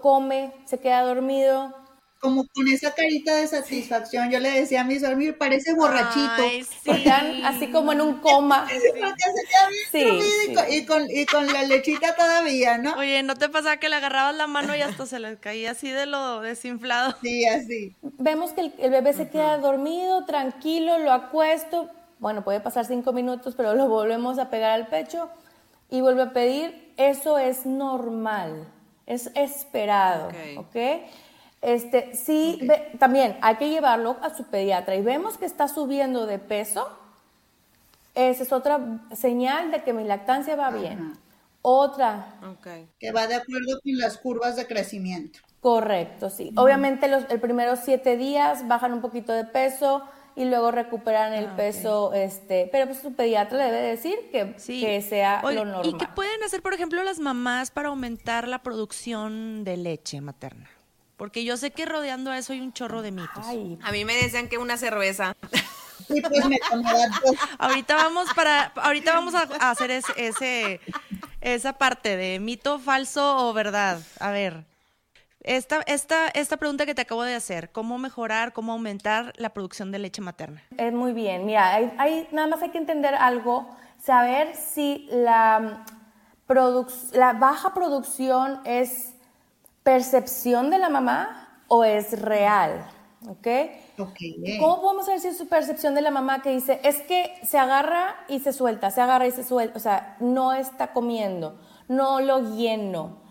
[0.02, 1.74] come, se queda dormido.
[2.20, 6.32] Como con esa carita de satisfacción, yo le decía a mi suegro, parece borrachito.
[6.38, 6.92] Ay, sí.
[6.92, 8.62] Están así como en un coma.
[8.68, 10.52] Porque se queda bien sí, sí.
[10.52, 12.94] Y, con, y, con, y, con, la lechita todavía, ¿no?
[12.94, 15.90] Oye, ¿no te pasaba que le agarrabas la mano y hasta se le caía así
[15.90, 17.14] de lo desinflado?
[17.22, 17.94] Sí, así.
[18.20, 21.90] Vemos que el, el bebé se queda dormido, tranquilo, lo acuesto.
[22.20, 25.30] Bueno, puede pasar cinco minutos, pero lo volvemos a pegar al pecho.
[25.90, 28.66] y vuelve a pedir, eso es normal,
[29.06, 30.76] es esperado, ¿ok?
[31.62, 32.60] Este, sí,
[33.00, 36.90] también hay que llevarlo a su pediatra y vemos que está subiendo de peso,
[38.16, 38.80] esa es otra
[39.16, 41.18] señal de que mi lactancia va bien.
[41.62, 42.36] Otra.
[43.00, 45.40] Que va de acuerdo con las curvas de crecimiento.
[45.62, 46.52] Correcto, sí.
[46.58, 50.04] Obviamente los el primeros siete días bajan un poquito de peso
[50.36, 54.56] y luego recuperan el ah, peso, este, pero pues su pediatra le debe decir que,
[54.66, 55.86] que sea lo normal.
[55.86, 60.70] ¿Y qué pueden hacer, por ejemplo, las mamás para aumentar la producción de leche materna?
[61.18, 63.46] Porque yo sé que rodeando a eso hay un chorro de mitos.
[63.84, 65.36] A mí me decían que una cerveza.
[66.08, 66.60] pues me
[67.60, 70.82] ahorita vamos para, ahorita vamos a hacer ese,
[71.42, 74.02] esa parte de mito, falso o verdad.
[74.20, 74.66] A ver,
[75.44, 79.92] esta, esta, esta pregunta que te acabo de hacer, ¿cómo mejorar, cómo aumentar la producción
[79.92, 80.64] de leche materna?
[80.78, 83.68] Es muy bien, mira, hay, nada más hay que entender algo,
[84.02, 85.86] saber si la,
[87.12, 89.14] la baja producción es
[89.84, 92.86] percepción de la mamá o es real,
[93.28, 93.48] ¿ok?
[94.60, 97.58] ¿Cómo podemos saber si es su percepción de la mamá que dice, es que se
[97.58, 102.22] agarra y se suelta, se agarra y se suelta, o sea, no está comiendo, no
[102.22, 103.23] lo lleno?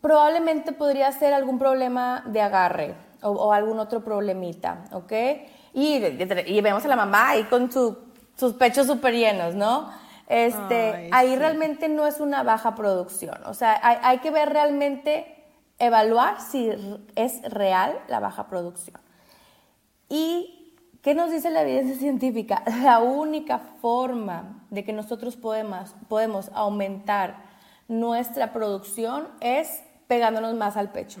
[0.00, 5.12] Probablemente podría ser algún problema de agarre o, algún otro problemita, ¿ok?
[5.74, 5.96] Y,
[6.46, 9.90] y, vemos a la mamá ahí con sus pechos súper llenos, ¿no?
[10.28, 15.44] Este, ahí realmente no es una baja producción, o sea, hay, hay que ver realmente,
[15.80, 16.70] evaluar si
[17.16, 19.00] es real la baja producción.
[20.08, 22.62] ¿Y qué nos dice la evidencia científica?
[22.82, 27.49] La única forma de que nosotros podemos, podemos aumentar
[27.90, 31.20] nuestra producción es pegándonos más al pecho.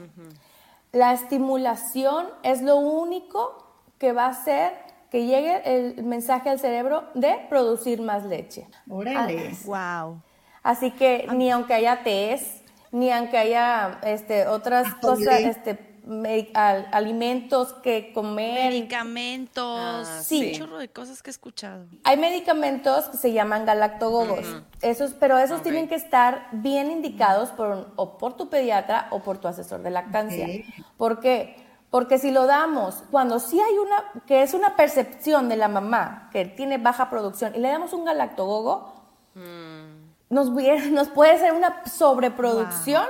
[0.92, 3.66] La estimulación es lo único
[3.98, 4.72] que va a hacer
[5.10, 8.68] que llegue el mensaje al cerebro de producir más leche.
[8.88, 9.50] Órale.
[9.64, 10.22] wow.
[10.62, 15.74] Así que ni aunque haya tés, ni aunque haya este, otras ah, cosas, este,
[16.92, 18.70] alimentos que comer.
[18.70, 20.08] Medicamentos.
[20.08, 20.48] Ah, sí.
[20.48, 21.86] Un chorro de cosas que he escuchado.
[22.04, 24.46] Hay medicamentos que se llaman galactogogos.
[24.82, 29.38] esos, pero esos tienen que estar bien indicados por, o por tu pediatra o por
[29.38, 30.46] tu asesor de lactancia.
[30.96, 31.56] ¿Por qué?
[31.90, 36.28] Porque si lo damos cuando sí hay una, que es una percepción de la mamá
[36.32, 38.92] que tiene baja producción y le damos un galactogogo,
[39.34, 40.32] mm.
[40.32, 40.50] nos,
[40.92, 43.04] nos, puede ser una sobreproducción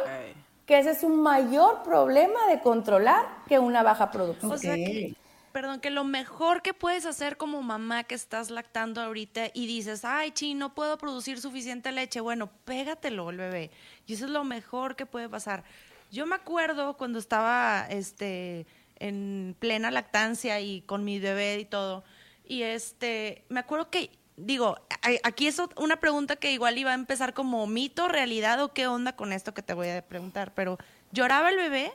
[0.71, 4.53] que ese es un mayor problema de controlar que una baja producción.
[4.53, 5.17] O sea que,
[5.51, 10.05] perdón, que lo mejor que puedes hacer como mamá que estás lactando ahorita y dices,
[10.05, 13.73] ay, chi, no puedo producir suficiente leche, bueno, pégatelo el bebé.
[14.07, 15.65] Y eso es lo mejor que puede pasar.
[16.13, 18.65] Yo me acuerdo cuando estaba este,
[19.01, 22.05] en plena lactancia y con mi bebé y todo,
[22.47, 24.77] y este, me acuerdo que digo,
[25.23, 29.15] aquí es una pregunta que igual iba a empezar como mito, realidad o qué onda
[29.15, 30.79] con esto que te voy a preguntar, pero
[31.13, 31.93] lloraba el bebé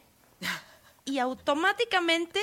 [1.06, 2.40] y automáticamente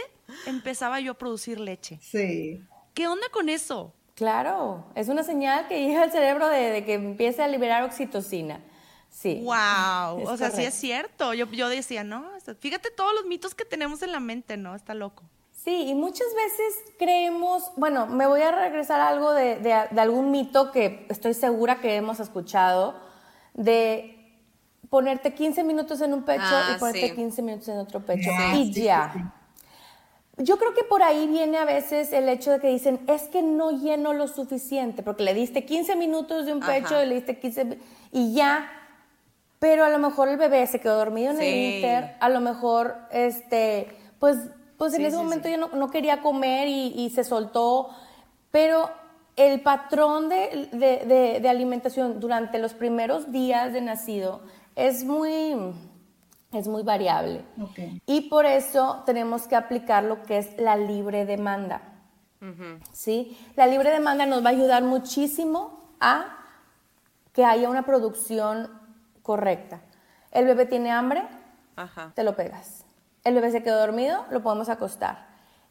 [0.46, 1.98] empezaba yo a producir leche.
[2.02, 2.62] Sí.
[2.94, 3.94] ¿Qué onda con eso?
[4.14, 8.60] Claro, es una señal que llega al cerebro de, que empiece a liberar oxitocina.
[9.10, 9.42] Sí.
[9.42, 11.34] Wow, o sea, sí es cierto.
[11.34, 14.74] Yo, yo decía, no, fíjate todos los mitos que tenemos en la mente, ¿no?
[14.74, 15.24] Está loco.
[15.64, 20.72] Sí, y muchas veces creemos, bueno, me voy a regresar a algo de, algún mito
[20.72, 22.96] que estoy segura que hemos escuchado,
[23.54, 24.18] de
[24.90, 28.72] ponerte 15 minutos en un pecho y ah, ponerte 15 minutos en otro pecho y
[28.72, 29.34] ya.
[30.36, 33.42] Yo creo que por ahí viene a veces el hecho de que dicen, es que
[33.42, 37.38] no lleno lo suficiente, porque le diste 15 minutos de un pecho y le diste
[37.38, 37.78] 15
[38.10, 38.68] y ya,
[39.60, 42.96] pero a lo mejor el bebé se quedó dormido en el inter, a lo mejor,
[43.12, 43.86] este,
[44.18, 44.38] pues
[44.82, 47.90] pues en ese momento yo no, quería comer y, se soltó,
[48.50, 48.90] pero
[49.36, 54.40] el patrón de, alimentación durante los primeros días de nacido
[54.74, 55.54] es muy,
[56.52, 57.44] es muy variable.
[58.06, 61.82] Y por eso tenemos que aplicar lo que es la libre demanda.
[62.92, 63.38] ¿Sí?
[63.54, 66.38] La libre demanda nos va a ayudar muchísimo a
[67.32, 68.68] que haya una producción
[69.22, 69.80] correcta.
[70.32, 71.22] El bebé tiene hambre,
[72.16, 72.84] te lo pegas
[73.24, 75.26] el bebé se quedó dormido, lo podemos acostar.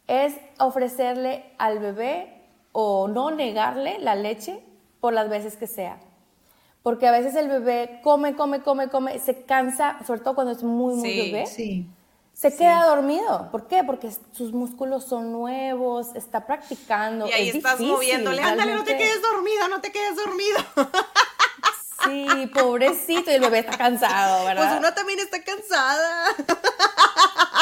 [0.08, 4.64] Es ofrecerle al bebé o no negarle la leche
[5.00, 6.00] por las veces que sea.
[6.84, 10.64] Porque a veces el bebé come, come, come, come, se cansa, sobre todo cuando es
[10.64, 11.46] muy, muy bebé.
[11.46, 11.88] Sí.
[12.34, 13.50] Se queda dormido.
[13.52, 13.84] ¿Por qué?
[13.84, 17.28] Porque sus músculos son nuevos, está practicando.
[17.28, 18.42] Y ahí estás moviéndole.
[18.42, 20.60] Ándale, no te quedes dormido, no te quedes dormido.
[22.04, 24.70] Sí, pobrecito, y el bebé está cansado, ¿verdad?
[24.70, 26.26] Pues uno también está cansada.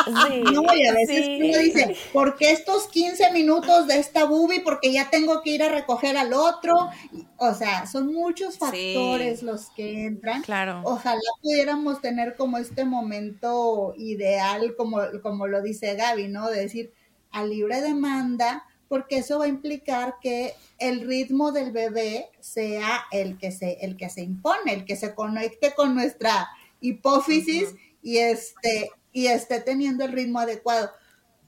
[0.06, 4.60] Sí, no, y a veces uno dice, ¿por qué estos 15 minutos de esta bubi?
[4.60, 6.90] Porque ya tengo que ir a recoger al otro.
[7.38, 10.42] O sea, son muchos factores los que entran.
[10.42, 10.82] Claro.
[10.84, 16.50] Ojalá pudiéramos tener como este momento ideal, como, como lo dice Gaby, ¿no?
[16.50, 16.94] De decir,
[17.32, 23.38] a libre demanda, porque eso va a implicar que el ritmo del bebé sea el
[23.38, 26.50] que se, el que se impone, el que se conecte con nuestra
[26.82, 30.92] hipófisis y este, y esté teniendo el ritmo adecuado.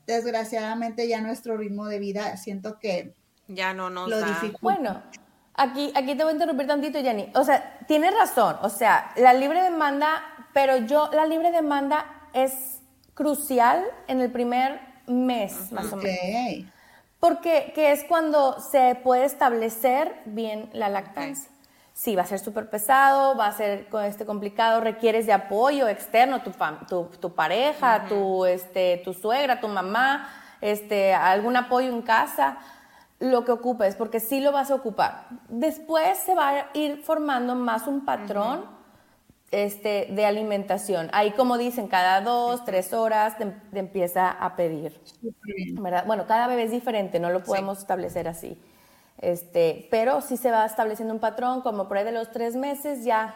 [0.08, 3.14] Desgraciadamente ya nuestro ritmo de vida siento que
[3.48, 4.28] ya no nos lo da.
[4.28, 4.60] dificulta.
[4.62, 5.04] Bueno,
[5.54, 7.32] aquí, aquí te voy a interrumpir tantito, Jenny.
[7.36, 8.58] O sea, tienes razón.
[8.62, 12.82] O sea, la libre demanda, pero yo, la libre demanda es
[13.14, 16.14] crucial en el primer mes, más o menos.
[16.14, 16.68] Ok.
[17.20, 21.51] Porque que es cuando se puede establecer bien la lactancia.
[22.02, 26.42] Sí, va a ser súper pesado, va a ser este complicado, requieres de apoyo externo,
[26.42, 26.50] tu,
[26.90, 30.28] tu, tu pareja, tu, este, tu suegra, tu mamá,
[30.62, 32.58] este, algún apoyo en casa,
[33.20, 35.28] lo que ocupes, porque sí lo vas a ocupar.
[35.48, 38.66] Después se va a ir formando más un patrón
[39.52, 41.08] este, de alimentación.
[41.14, 45.00] Ahí, como dicen, cada dos, tres horas te, te empieza a pedir.
[45.74, 46.06] ¿verdad?
[46.08, 48.60] Bueno, cada bebé es diferente, no lo podemos establecer así.
[49.22, 53.04] Este, pero sí se va estableciendo un patrón, como por ahí de los tres meses
[53.04, 53.36] ya,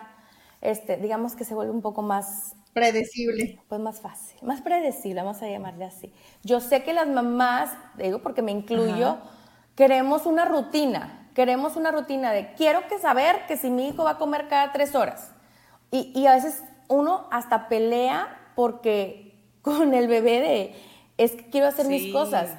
[0.62, 3.60] este, digamos que se vuelve un poco más, Predecible.
[3.70, 6.12] pues más fácil, más predecible, vamos a llamarle así.
[6.44, 9.18] Yo sé que las mamás, digo porque me incluyo,
[9.76, 14.12] queremos una rutina, queremos una rutina de quiero que saber que si mi hijo va
[14.12, 15.32] a comer cada tres horas.
[15.92, 20.76] Y, y a veces uno hasta pelea porque con el bebé de,
[21.18, 22.12] es que quiero hacer mis Sí.
[22.12, 22.50] cosas.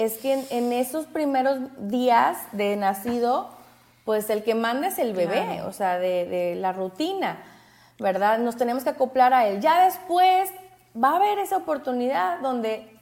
[0.00, 3.50] Es que en, en esos primeros días de nacido,
[4.04, 7.42] pues el que manda es el bebé, o sea, de, de la rutina,
[7.98, 8.38] ¿verdad?
[8.38, 9.60] Nos tenemos que acoplar a él.
[9.60, 10.50] Ya después
[10.96, 12.98] va a haber esa oportunidad donde,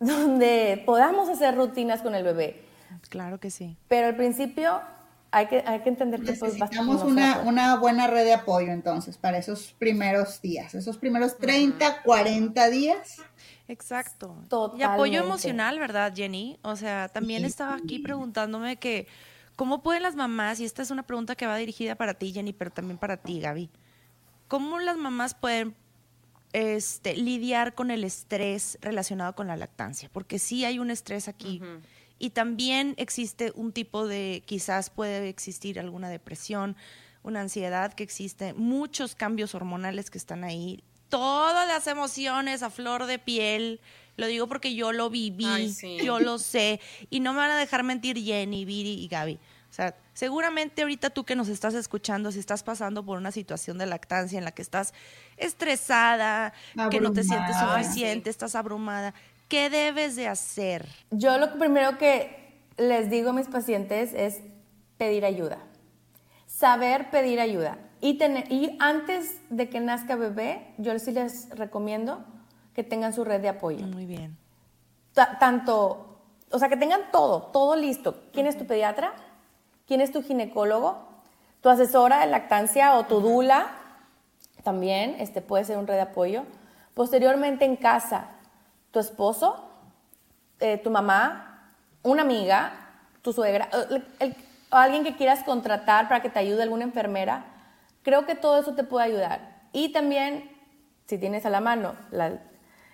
[0.00, 2.64] donde podamos hacer rutinas con el bebé.
[3.08, 3.76] Claro que sí.
[3.88, 4.80] Pero al principio
[5.30, 7.48] hay que, hay que entender que pues, Necesitamos una, poder.
[7.48, 13.18] una buena red de apoyo entonces para esos primeros días, esos primeros 30, 40 días.
[13.68, 14.36] Exacto.
[14.76, 16.58] Y apoyo emocional, ¿verdad, Jenny?
[16.62, 19.08] O sea, también estaba aquí preguntándome que,
[19.56, 22.52] ¿cómo pueden las mamás, y esta es una pregunta que va dirigida para ti, Jenny,
[22.52, 23.70] pero también para ti, Gaby,
[24.48, 25.74] ¿cómo las mamás pueden
[26.52, 30.08] este, lidiar con el estrés relacionado con la lactancia?
[30.12, 31.60] Porque sí hay un estrés aquí.
[32.18, 36.76] Y también existe un tipo de, quizás puede existir alguna depresión,
[37.22, 43.06] una ansiedad que existe, muchos cambios hormonales que están ahí, todas las emociones a flor
[43.06, 43.80] de piel.
[44.16, 45.98] Lo digo porque yo lo viví, Ay, sí.
[46.02, 46.80] yo lo sé.
[47.10, 49.38] Y no me van a dejar mentir Jenny, Viri y Gaby.
[49.68, 53.76] O sea, seguramente ahorita tú que nos estás escuchando, si estás pasando por una situación
[53.76, 54.94] de lactancia en la que estás
[55.36, 56.54] estresada,
[56.90, 59.12] que no te sientes suficiente, estás abrumada,
[59.48, 60.88] ¿qué debes de hacer?
[61.10, 62.46] Yo lo primero que
[62.78, 64.40] les digo a mis pacientes es
[64.96, 65.58] pedir ayuda.
[66.46, 67.78] Saber pedir ayuda.
[68.00, 72.24] Y, tener, y antes de que nazca bebé, yo sí les recomiendo
[72.74, 73.86] que tengan su red de apoyo.
[73.86, 74.36] Muy bien.
[75.14, 76.18] Ta- tanto,
[76.50, 78.22] o sea, que tengan todo, todo listo.
[78.32, 79.14] ¿Quién es tu pediatra?
[79.86, 81.08] ¿Quién es tu ginecólogo?
[81.62, 83.68] ¿Tu asesora de lactancia o tu dula?
[84.62, 86.44] También este, puede ser un red de apoyo.
[86.94, 88.28] Posteriormente en casa,
[88.90, 89.68] tu esposo,
[90.60, 92.72] eh, tu mamá, una amiga,
[93.22, 94.36] tu suegra, el- el-
[94.70, 97.44] alguien que quieras contratar para que te ayude, alguna enfermera.
[98.06, 99.68] Creo que todo eso te puede ayudar.
[99.72, 100.48] Y también,
[101.06, 102.40] si tienes a la mano la-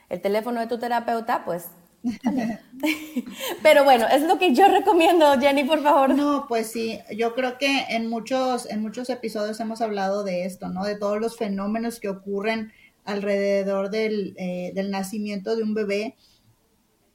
[0.09, 1.69] el teléfono de tu terapeuta, pues...
[3.63, 6.15] Pero bueno, es lo que yo recomiendo, Jenny, por favor.
[6.15, 10.71] No, pues sí, yo creo que en muchos, en muchos episodios hemos hablado de esto,
[10.71, 10.83] ¿no?
[10.85, 12.73] De todos los fenómenos que ocurren
[13.05, 16.17] alrededor del, eh, del nacimiento de un bebé.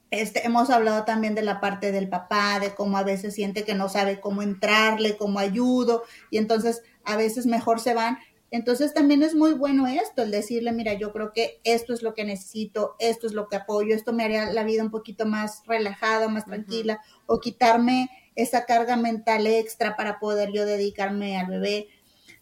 [0.10, 3.76] Este, hemos hablado también de la parte del papá, de cómo a veces siente que
[3.76, 8.18] no sabe cómo entrarle, cómo ayudo, y entonces a veces mejor se van.
[8.52, 12.14] Entonces también es muy bueno esto, el decirle, mira, yo creo que esto es lo
[12.14, 15.64] que necesito, esto es lo que apoyo, esto me haría la vida un poquito más
[15.66, 21.88] relajada, más tranquila, o quitarme esa carga mental extra para poder yo dedicarme al bebé.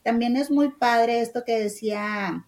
[0.03, 2.45] También es muy padre esto que decía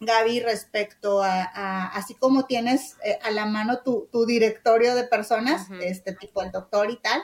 [0.00, 5.04] Gaby respecto a, a- así como tienes eh, a la mano tu, tu directorio de
[5.04, 7.22] personas, este tipo el doctor y tal,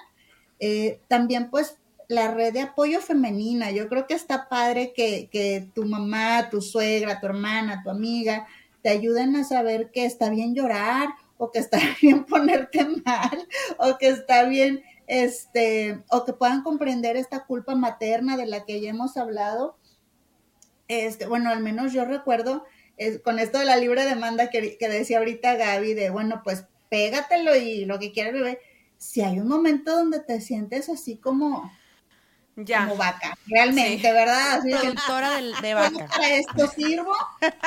[0.61, 1.77] eh, también pues
[2.09, 6.61] la red de apoyo femenina, yo creo que está padre que, que tu mamá, tu
[6.61, 8.47] suegra, tu hermana, tu amiga,
[8.83, 13.49] te ayuden a saber que está bien llorar o que está bien ponerte mal
[13.79, 18.81] o que está bien, este, o que puedan comprender esta culpa materna de la que
[18.81, 19.77] ya hemos hablado
[20.89, 22.65] este, bueno, al menos yo recuerdo
[23.25, 27.57] con esto de la libre demanda que, que decía ahorita Gaby, de bueno, pues pégatelo
[27.57, 28.61] y lo que quiera el bebé.
[28.99, 31.71] si hay un momento donde te sientes así como,
[32.57, 32.81] Ya.
[32.85, 34.59] como vaca, realmente, ¿verdad?
[34.59, 36.07] Así de que, Productora del- de ¿cómo vaca.
[36.09, 37.15] para esto sirvo?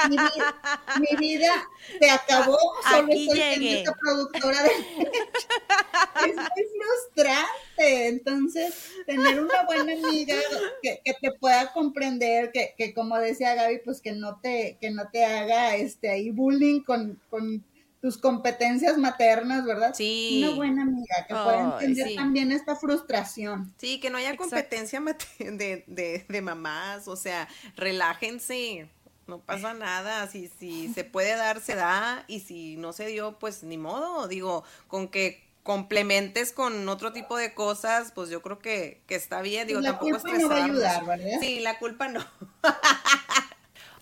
[0.10, 1.68] Mi, vi- mi vida
[2.00, 2.58] se acabó,
[2.88, 3.80] solo Aquí estoy llegué.
[3.80, 4.70] esta productora de
[6.30, 8.08] es muy frustrante.
[8.08, 8.74] Entonces,
[9.06, 10.36] tener una buena amiga
[10.82, 14.92] que, que te pueda comprender, que, que como decía Gaby, pues que no te, que
[14.92, 17.64] no te haga este ahí bullying con, con
[18.06, 19.96] tus competencias maternas, ¿verdad?
[19.96, 20.44] Sí.
[20.44, 22.16] Una buena amiga que pueda Ay, entender sí.
[22.16, 23.74] también esta frustración.
[23.80, 24.52] Sí, que no haya Exacto.
[24.52, 25.02] competencia
[25.40, 28.88] de, de, de mamás, o sea, relájense,
[29.26, 33.40] no pasa nada, si, si se puede dar, se da, y si no se dio,
[33.40, 38.60] pues ni modo, digo, con que complementes con otro tipo de cosas, pues yo creo
[38.60, 41.40] que, que está bien, digo, la tampoco culpa no va a ayudar, ¿verdad?
[41.40, 42.24] Sí, la culpa no.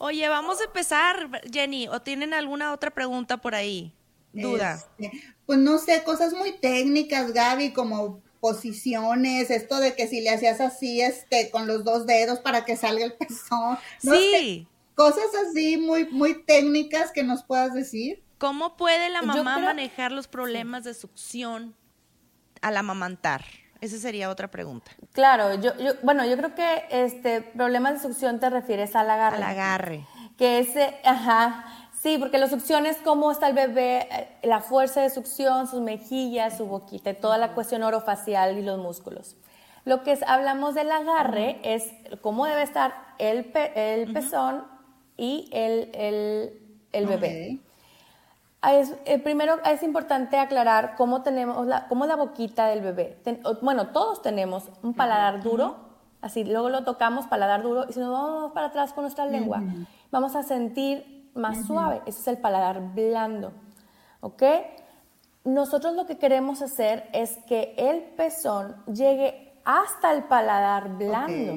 [0.05, 1.87] Oye, vamos a empezar, Jenny.
[1.87, 3.93] ¿O tienen alguna otra pregunta por ahí?
[4.33, 4.73] Duda.
[4.99, 10.31] Este, pues no sé, cosas muy técnicas, Gaby, como posiciones, esto de que si le
[10.31, 13.77] hacías así, este, con los dos dedos para que salga el pezón.
[14.01, 14.67] No sé, sí.
[14.93, 18.21] cosas así muy, muy técnicas que nos puedas decir.
[18.39, 21.75] ¿Cómo puede la mamá creo- manejar los problemas de succión
[22.61, 23.45] al amamantar?
[23.83, 24.91] Esa sería otra pregunta.
[25.11, 29.37] Claro, yo, yo, bueno, yo creo que este problemas de succión te refieres al agarre.
[29.37, 30.05] Al agarre.
[30.37, 31.65] Que ese, ajá,
[32.01, 35.81] sí, porque la succión es cómo está el bebé, eh, la fuerza de succión, sus
[35.81, 39.35] mejillas, su boquita, y toda la cuestión orofacial y los músculos.
[39.83, 44.63] Lo que es, hablamos del agarre es cómo debe estar el, pe- el pezón
[45.17, 46.59] y el, el,
[46.93, 47.59] el bebé.
[47.61, 47.72] Ok.
[48.65, 52.79] Ah, Es, eh, primero es importante aclarar cómo tenemos la, cómo es la boquita del
[52.81, 53.19] bebé.
[53.23, 55.75] Ten- bueno, todos tenemos un paladar duro,
[56.21, 59.61] así luego lo tocamos, paladar duro, y si nos vamos para atrás con nuestra lengua,
[60.11, 62.01] vamos a sentir más suave.
[62.05, 63.51] Ese es el paladar blando.
[64.21, 64.43] ¿Ok?
[65.43, 71.53] Nosotros lo que queremos hacer es que el pezón llegue hasta el paladar blando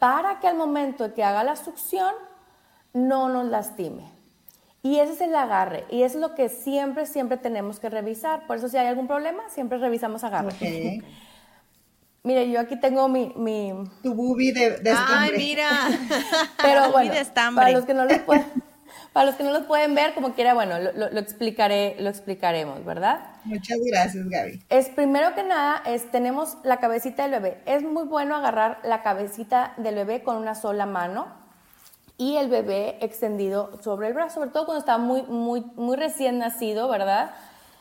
[0.00, 2.12] para que al momento que haga la succión
[2.92, 4.10] no nos lastime.
[4.84, 8.46] Y ese es el agarre, y es lo que siempre, siempre tenemos que revisar.
[8.48, 10.48] Por eso si hay algún problema, siempre revisamos agarre.
[10.48, 11.04] Ok.
[12.24, 13.72] Mire, yo aquí tengo mi, mi
[14.02, 14.96] Tu bubi de, de Ay,
[15.30, 15.38] estambre.
[15.38, 15.68] mira.
[16.62, 17.12] pero bueno,
[17.54, 18.46] para los que no lo pueden,
[19.12, 22.08] para los que no lo pueden ver, como quiera, bueno, lo, lo- lo explicaré, lo
[22.08, 23.26] explicaremos, ¿verdad?
[23.44, 24.62] Muchas gracias, Gaby.
[24.68, 27.60] Es primero que nada, es, tenemos la cabecita del bebé.
[27.66, 31.41] Es muy bueno agarrar la cabecita del bebé con una sola mano
[32.22, 36.38] y el bebé extendido sobre el brazo, sobre todo cuando está muy, muy, muy recién
[36.38, 37.32] nacido, ¿verdad?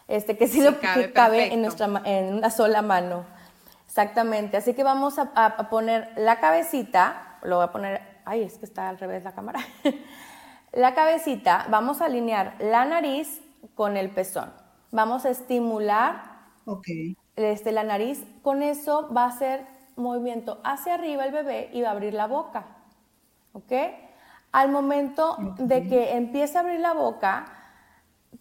[0.07, 3.25] Este, que sí, Sí, lo cabe que cabe en, nuestra, en una sola mano.
[3.85, 4.57] Exactamente.
[4.57, 8.57] Así que vamos a, a- a poner la cabecita, lo voy a poner, ay, es
[8.57, 9.59] que está al revés la cámara.
[10.73, 13.41] la cabecita, vamos a alinear la nariz
[13.75, 14.51] con el pezón.
[14.91, 16.23] Vamos a estimular
[17.35, 19.65] este, la nariz, con eso va a hacer
[19.95, 22.65] movimiento hacia arriba el bebé y va a abrir la boca.
[23.53, 23.71] ¿Ok?
[24.51, 27.45] Al momento de que empiece a abrir la boca,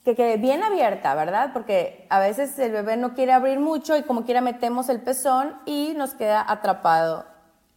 [0.05, 1.51] que quede bien abierta, ¿verdad?
[1.53, 5.57] Porque a veces el bebé no quiere abrir mucho y como quiera metemos el pezón
[5.67, 7.27] y nos queda atrapado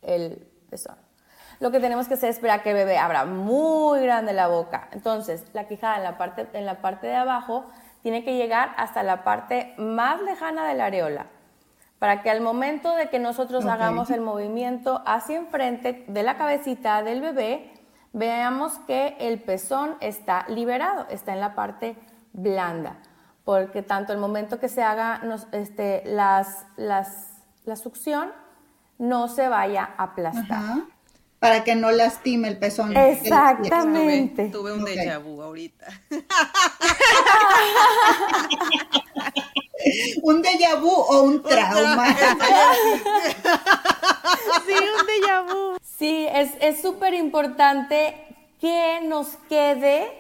[0.01, 0.95] el pezón.
[1.59, 4.89] Lo que tenemos que hacer es esperar que el bebé abra muy grande la boca.
[4.91, 7.65] Entonces, la quijada en la parte, en la parte de abajo
[8.01, 11.27] tiene que llegar hasta la parte más lejana de la areola
[12.03, 17.01] para que al momento de que nosotros hagamos el movimiento hacia enfrente de la cabecita
[17.01, 17.71] del bebé,
[18.13, 21.95] veamos que el pezón está liberado, está en la parte
[22.31, 22.97] blanda,
[23.43, 27.31] porque tanto el momento que se haga nos- este, las, las-
[27.65, 28.31] la succión
[28.97, 30.51] no se vaya a aplastar.
[30.51, 30.79] Ajá.
[31.39, 32.95] Para que no lastime el pezón.
[32.95, 34.47] Exactamente.
[34.49, 35.87] Tuve, tuve un déjà vu ahorita.
[40.23, 42.05] Un déjà vu o un trauma.
[44.65, 45.41] Sí, un déjà
[46.51, 48.15] Sí, es súper importante
[48.59, 50.19] que nos quede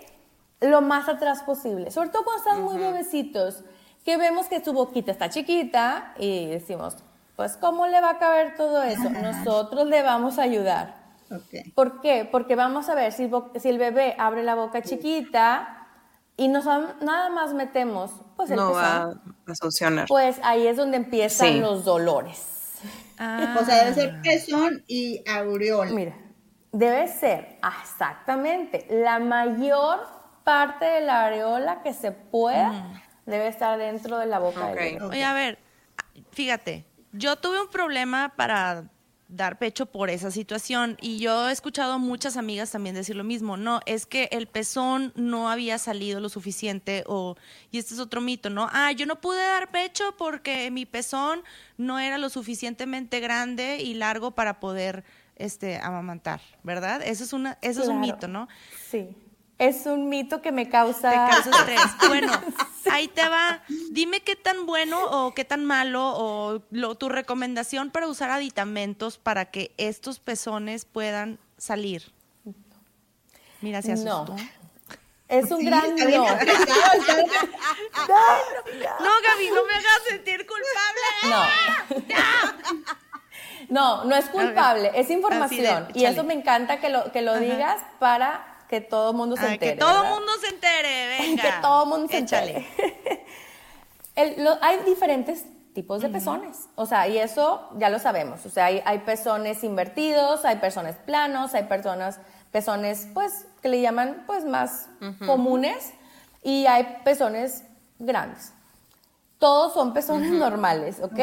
[0.61, 3.63] lo más atrás posible, sobre todo cuando están muy bebecitos,
[4.05, 6.97] que vemos que su boquita está chiquita y decimos,
[7.35, 9.09] pues ¿cómo le va a caber todo eso?
[9.09, 10.95] Nosotros le vamos a ayudar.
[11.31, 11.73] Ok.
[11.73, 12.27] ¿Por qué?
[12.31, 15.87] Porque vamos a ver si, si el bebé abre la boca chiquita
[16.37, 19.03] y nos nada más metemos pues el No pezón, va
[19.51, 20.05] a funcionar.
[20.07, 21.59] pues ahí es donde empiezan Sí.
[21.59, 22.52] los dolores.
[23.25, 25.91] Ah, O sea, debe ser pezón y aureola.
[25.91, 26.15] Mira,
[26.71, 29.99] debe ser ah, exactamente la mayor
[30.43, 34.75] parte de la areola que se pueda debe estar dentro de la boca Ok.
[34.75, 35.05] del bebé.
[35.05, 35.11] Ok.
[35.11, 35.57] Oye, a ver,
[36.31, 38.85] fíjate, yo tuve un problema para
[39.35, 40.97] dar pecho por esa situación.
[41.01, 45.11] Y yo he escuchado muchas amigas también decir lo mismo, no, es que el pezón
[45.15, 47.35] no había salido lo suficiente o,
[47.71, 48.67] y este es otro mito, ¿no?
[48.71, 51.43] Ah, yo no pude dar pecho porque mi pezón
[51.77, 55.03] no era lo suficientemente grande y largo para poder
[55.35, 57.01] este amamantar, ¿verdad?
[57.03, 58.47] Eso es una eso es un mito, ¿no?
[58.89, 59.09] Sí.
[59.59, 61.09] Es un mito que me causa...
[61.09, 61.81] Te causa estrés.
[62.07, 62.31] Bueno,
[62.91, 63.63] ahí te va.
[63.91, 69.17] Dime qué tan bueno o qué tan malo o lo, tu recomendación para usar aditamentos
[69.17, 72.11] para que estos pezones puedan salir.
[73.61, 74.25] Mira, se asustó.
[74.25, 74.35] No.
[75.29, 76.05] Es un gran no.
[76.05, 76.35] No,
[79.23, 81.01] Gaby, no me hagas sentir culpable.
[81.29, 81.43] No.
[83.69, 85.87] No, no es culpable, es información.
[85.93, 89.53] y eso me encanta que lo, que lo digas para que todo el mundo se
[89.53, 89.73] entere.
[89.75, 91.43] que todo el mundo se entere, venga.
[91.43, 92.67] que todo el mundo se entere.
[94.61, 95.45] hay diferentes
[95.75, 99.63] tipos de pezones, o sea, y eso ya lo sabemos, o sea, hay, hay pezones
[99.63, 102.19] invertidos, hay pezones planos, hay personas,
[102.51, 104.89] pezones, pues, que le llaman, pues, más
[105.25, 105.93] comunes,
[106.41, 107.63] y hay pezones
[107.99, 108.53] grandes.
[109.37, 111.19] Todos son pezones normales, ¿ok?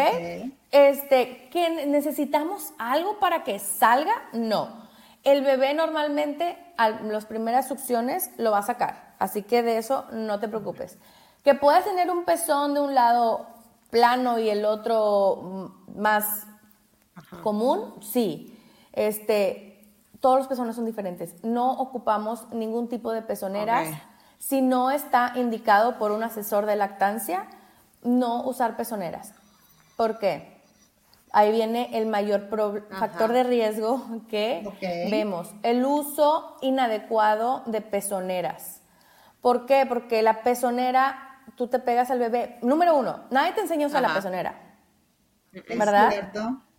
[0.70, 4.14] Este, ¿que necesitamos algo para que salga?
[4.32, 4.88] No.
[5.24, 10.06] El bebé normalmente a las primeras succiones lo va a sacar, así que de eso
[10.12, 10.98] no te preocupes.
[11.44, 13.46] Que puedes tener un pezón de un lado
[13.90, 16.46] plano y el otro mm, más
[17.42, 18.56] común, sí.
[18.92, 19.88] Este,
[20.20, 21.42] todos los pezones son diferentes.
[21.42, 23.88] No ocupamos ningún tipo de pezoneras.
[24.38, 27.46] Si no está indicado por un asesor de lactancia,
[28.02, 29.34] no usar pezoneras.
[29.96, 30.59] ¿Por qué?
[31.32, 32.48] Ahí viene el mayor
[32.90, 34.62] factor de riesgo que
[35.10, 38.82] vemos, el uso inadecuado de pezoneras.
[39.40, 39.86] ¿Por qué?
[39.88, 42.58] Porque la pezonera, tú te pegas al bebé.
[42.62, 44.54] Número uno, nadie te enseña a usar la pezonera.
[45.52, 46.32] ¿Verdad?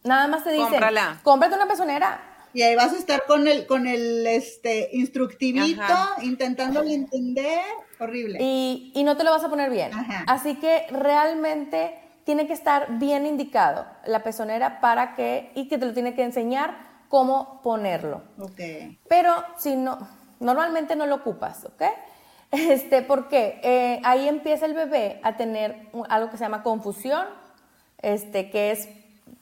[0.04, 0.82] Nada más te dicen,
[1.24, 2.28] cómprate una pezonera.
[2.54, 7.64] Y ahí vas a estar con el, con el este, instructivito, intentando entender,
[7.98, 8.40] horrible.
[8.42, 9.92] Y, y, no te lo vas a poner bien.
[10.28, 15.86] Así que realmente tiene que estar bien indicado la pezonera para que, y que te
[15.86, 16.76] lo tiene que enseñar
[17.10, 18.22] cómo ponerlo.
[18.40, 19.00] Okay.
[19.08, 20.08] Pero si no,
[20.40, 21.84] normalmente no lo ocupas, ¿ok?
[22.52, 27.26] Este, porque eh, ahí empieza el bebé a tener algo que se llama confusión,
[28.02, 28.90] este, que es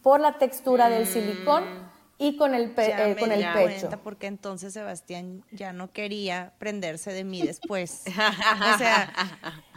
[0.04, 1.89] por la textura del silicón
[2.22, 3.90] y con el, eh, con el pecho.
[4.04, 8.04] porque entonces Sebastián ya no quería prenderse de mí después.
[8.08, 9.14] o sea,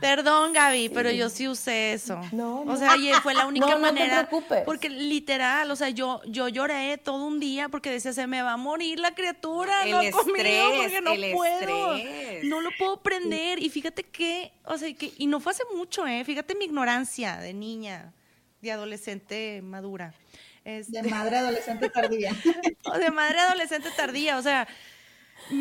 [0.01, 2.21] perdón Gaby, pero yo sí usé eso.
[2.33, 4.29] No, O sea, fue la única manera.
[4.29, 8.27] No te Porque literal, o sea, yo, yo lloré todo un día porque decía, se
[8.27, 11.97] me va a morir la criatura, el no estrés, porque no puedo.
[12.43, 13.63] No lo puedo prender.
[13.63, 16.25] Y fíjate que, o sea, que, y no fue hace mucho, eh.
[16.25, 18.13] Fíjate mi ignorancia de niña,
[18.61, 20.13] de adolescente madura.
[20.65, 22.33] De madre adolescente tardía.
[22.85, 24.69] o de madre adolescente tardía, o sea,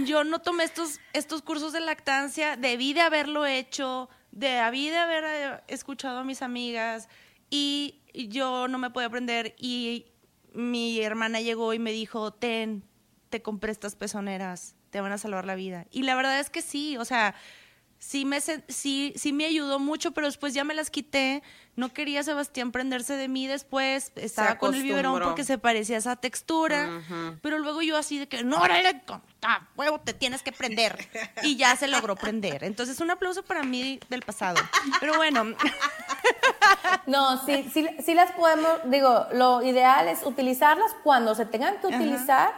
[0.06, 5.24] yo no tomé estos, estos cursos de lactancia, debí de haberlo hecho, debí de haber
[5.26, 7.10] eh, escuchado a mis amigas
[7.50, 10.06] y yo no me podía aprender y
[10.54, 12.84] mi hermana llegó y me dijo, ten,
[13.30, 15.88] te compré estas pezoneras, te van a salvar la vida.
[15.92, 17.36] Y la verdad es que sí, o sea,
[18.02, 21.44] sí me, sí, sí me ayudó mucho, pero después ya me las quité.
[21.76, 24.12] No quería Sebastián prenderse de mí después.
[24.16, 26.90] Estaba con el biberón porque se parecía a esa textura.
[27.42, 29.02] Pero luego yo así de que, no, órale,
[29.78, 31.08] huevo, te tienes que prender.
[31.44, 32.64] Y ya se logró prender.
[32.64, 34.62] Entonces, un aplauso para mí del pasado.
[35.00, 35.46] Pero bueno.
[37.08, 41.88] No, sí, sí, sí las podemos, digo, lo ideal es utilizarlas cuando se tengan que
[41.88, 42.54] utilizar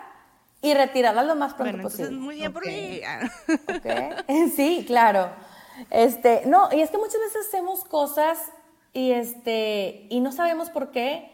[0.63, 2.11] y retirarla lo más pronto posible.
[2.11, 3.01] muy bien por mí.
[4.55, 5.29] Sí, claro.
[5.89, 8.39] Este, no, y es que muchas veces hacemos cosas
[8.93, 11.29] y este y no sabemos por qué.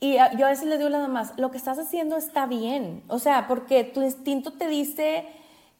[0.00, 3.02] Y yo a veces le digo a la mamás, lo que estás haciendo está bien.
[3.08, 5.26] O sea, porque tu instinto te dice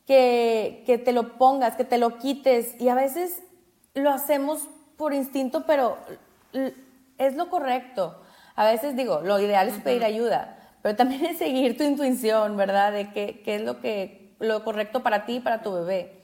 [0.06, 2.80] que, que te lo pongas, que te lo quites.
[2.80, 3.42] Y a veces
[3.94, 5.98] lo hacemos por instinto, pero
[7.18, 8.18] es lo correcto.
[8.56, 12.92] A veces digo, lo ideal es pedir ayuda pero también es seguir tu intuición, ¿verdad?
[12.92, 16.20] De qué, qué es lo, que, lo correcto para ti y para tu bebé.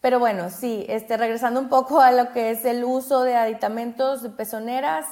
[0.00, 4.22] Pero bueno, sí, este, regresando un poco a lo que es el uso de aditamentos
[4.22, 5.06] de pezoneras,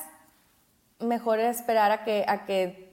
[0.98, 2.90] mejor es esperar a que, a que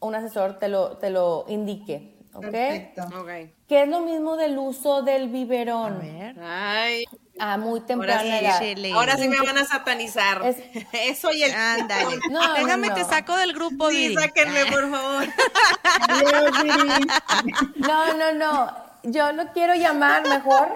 [0.00, 2.14] un asesor te lo, te lo indique.
[2.34, 2.42] ¿ok?
[2.42, 3.20] Perfecto.
[3.20, 3.52] Okay.
[3.68, 5.94] ¿Qué es lo mismo del uso del biberón?
[5.94, 6.36] A ver.
[6.40, 7.04] Ay.
[7.38, 10.42] A muy temprana ahora sí, Ahora sí me van a satanizar.
[10.92, 11.52] Eso y el...
[11.52, 12.18] Ándale.
[12.30, 15.26] No, Déjame te saco del grupo, Sí, sáquenme, por favor.
[17.76, 18.72] no, no, no.
[19.02, 20.68] Yo lo quiero llamar mejor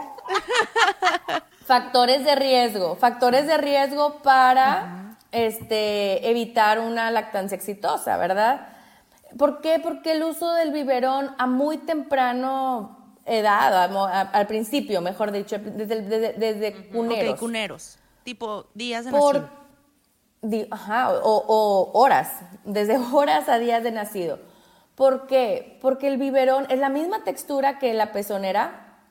[1.64, 2.96] factores de riesgo.
[2.96, 8.68] Factores de riesgo para este, evitar una lactancia exitosa, ¿verdad?
[9.36, 9.78] ¿Por qué?
[9.78, 12.97] Porque el uso del biberón a muy temprano
[13.28, 13.90] edad,
[14.32, 17.38] al principio, mejor dicho, desde, desde, desde cuneros.
[17.38, 19.48] cuneros, tipo días de Por,
[20.70, 22.32] ajá, o, o, horas,
[22.64, 24.38] desde horas a días de nacido.
[24.94, 25.78] ¿Por qué?
[25.80, 29.04] Porque el biberón es la misma textura que la pezonera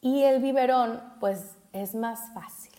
[0.00, 2.72] y el biberón, pues, es más fácil.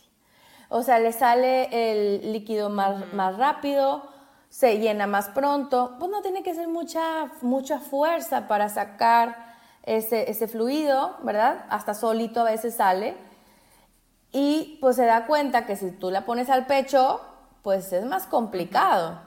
[0.70, 4.10] O sea, le sale el líquido más, más rápido,
[4.50, 9.57] se llena más pronto, pues no tiene que ser mucha, mucha fuerza para sacar
[9.88, 11.66] ese, ese fluido, ¿verdad?
[11.70, 13.16] Hasta solito a veces sale.
[14.32, 17.22] Y pues se da cuenta que si tú la pones al pecho,
[17.64, 19.20] pues es más complicado.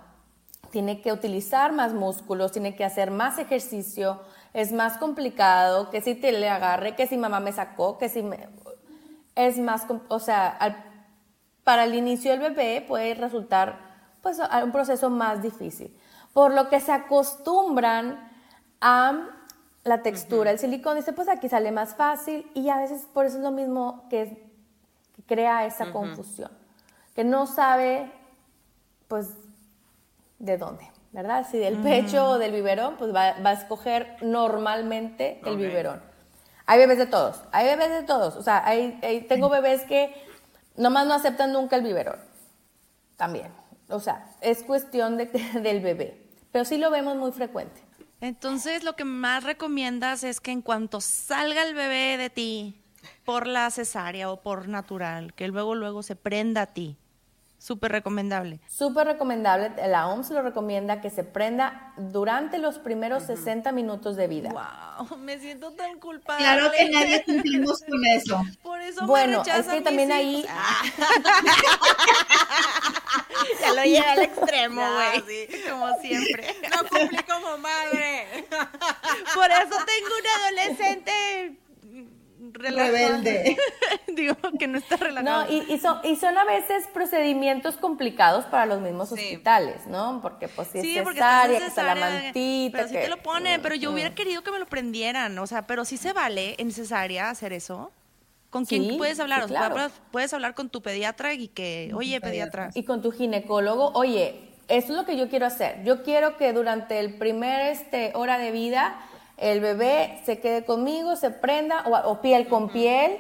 [0.71, 4.21] Tiene que utilizar más músculos, tiene que hacer más ejercicio,
[4.53, 8.23] es más complicado que si te le agarre, que si mamá me sacó, que si
[8.23, 8.49] me...
[9.35, 10.59] Es más, o sea,
[11.65, 13.79] para el inicio del bebé puede resultar
[14.21, 15.97] pues, un proceso más difícil.
[16.35, 18.29] Por lo que se acostumbran
[18.81, 19.40] a
[19.85, 20.51] la textura.
[20.51, 23.51] El silicón dice, pues aquí sale más fácil y a veces por eso es lo
[23.51, 24.49] mismo que,
[25.27, 26.51] crea esa confusión,
[27.15, 28.11] que no sabe,
[29.07, 29.29] pues,
[30.41, 31.47] de dónde, ¿verdad?
[31.49, 36.03] Si del pecho o del biberón, pues va, a escoger normalmente el biberón.
[36.67, 38.35] Hay bebés de todos, hay bebés de todos.
[38.35, 40.15] O sea, hay, tengo bebés que
[40.81, 42.19] Nomás no aceptan nunca el biberón.
[43.17, 43.53] También.
[43.91, 45.27] O sea, es cuestión de,
[45.63, 46.27] del bebé.
[46.53, 47.83] Pero sí lo vemos muy frecuente.
[48.21, 52.83] Entonces, lo que más recomiendas es que en cuanto salga el bebé de ti
[53.25, 56.99] por la cesárea o por natural, que luego luego se prenda a ti.
[57.61, 58.59] Súper recomendable.
[58.69, 59.71] Súper recomendable.
[59.87, 64.49] La OMS lo recomienda que se prenda durante los primeros 60 minutos de vida.
[64.49, 65.19] ¡Wow!
[65.19, 66.43] Me siento tan culpable.
[66.43, 68.43] Claro que nadie cumplimos con eso.
[68.63, 70.43] Por eso bueno, me es que también ahí.
[73.61, 75.49] ya lo lleva al extremo, güey.
[75.69, 76.57] Como siempre.
[76.71, 78.47] No cumplí como madre.
[79.35, 81.57] Por eso tengo un adolescente
[82.53, 83.57] rebelde.
[84.09, 85.45] Digo que no está relajado.
[85.45, 90.21] No, y, son, y son a veces procedimientos complicados para los mismos hospitales, ¿no?
[90.23, 92.79] Porque pues si sí, es cesárea, que está la mantita.
[92.79, 95.67] Pero sí te lo ponen, pero yo hubiera querido que me lo prendieran, o sea,
[95.67, 97.93] pero sí se vale en cesárea hacer eso.
[98.51, 99.49] ¿Con quién puedes hablar?
[100.11, 102.71] puedes hablar con tu pediatra y que, oye, pediatra.
[102.75, 105.83] Y con tu ginecólogo, oye, eso es lo que yo quiero hacer.
[105.85, 109.01] Yo quiero que durante el primer este, hora de vida
[109.37, 113.19] el bebé se quede conmigo, se prenda, o, piel con piel.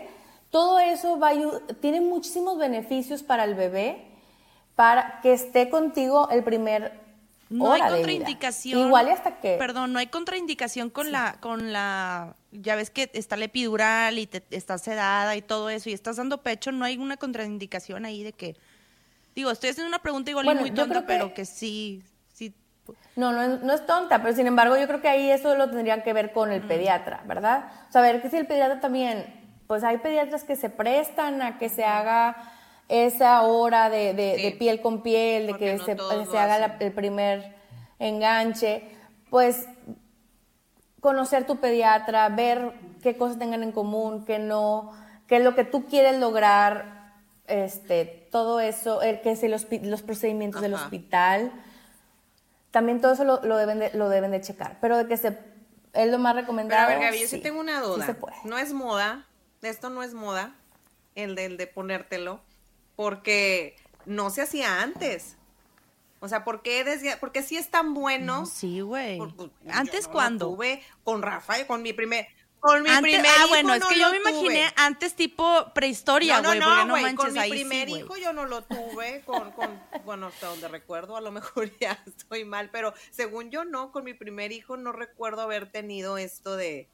[0.50, 1.30] Todo eso va
[1.80, 4.04] tiene muchísimos beneficios para el bebé,
[4.74, 7.00] para que esté contigo el primer
[7.48, 8.86] no hay contraindicación.
[8.86, 9.56] Igual y hasta que.
[9.56, 14.26] Perdón, no hay contraindicación con la, con la, ya ves que está la epidural y
[14.26, 18.22] te, estás sedada y todo eso y estás dando pecho, no hay una contraindicación ahí
[18.22, 18.56] de que,
[19.34, 22.02] digo, estoy haciendo una pregunta igual muy tonta, pero que sí,
[23.16, 26.12] no, no es, tonta, pero sin embargo yo creo que ahí eso lo tendrían que
[26.12, 26.68] ver con el mm.
[26.68, 27.66] pediatra, ¿verdad?
[27.88, 29.26] O sea, ver que si el pediatra también,
[29.66, 32.36] pues hay pediatras que se prestan a que se haga
[32.88, 35.92] esa hora de, piel con piel, de que se,
[36.38, 37.54] haga el primer
[37.98, 38.88] enganche,
[39.28, 39.66] pues
[41.00, 42.72] conocer tu pediatra, ver
[43.02, 44.92] qué cosas tengan en común, qué no,
[45.26, 47.14] qué es lo que tú quieres lograr,
[47.46, 51.52] este, todo eso, el, que es los, los procedimientos del hospital
[52.70, 54.78] también todo eso lo, deben, de, lo deben de checar.
[54.80, 55.38] Pero de que se,
[55.92, 56.86] es lo más recomendado.
[56.86, 58.16] Pero a ver, Gaby, yo sí tengo una duda.
[58.44, 59.26] No es moda,
[59.62, 60.54] esto no es moda,
[61.14, 62.40] el de, de ponértelo,
[62.96, 63.76] porque
[64.06, 65.36] no se hacía antes.
[66.20, 67.18] O sea, ¿por qué decía?
[67.18, 68.46] Porque sí es tan bueno.
[68.46, 69.18] sí, güey.
[69.70, 70.50] ¿Antes cuándo?
[70.50, 72.28] Tuve con Rafael, con mi primer,
[72.60, 76.40] con mi antes, primer ah, hijo bueno, es que yo me imaginé antes tipo prehistoria,
[76.40, 79.80] güey, no, no, no, no con mi primer hijo yo no lo tuve, con, con,
[80.04, 84.04] bueno, hasta donde recuerdo, a lo mejor ya estoy mal, pero según yo no, con
[84.04, 86.86] mi primer hijo no recuerdo haber tenido esto de,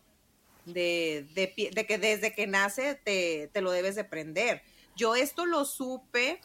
[0.66, 4.62] de, de, de que desde que nace te, te lo debes de prender.
[4.97, 6.40] Yo esto lo supe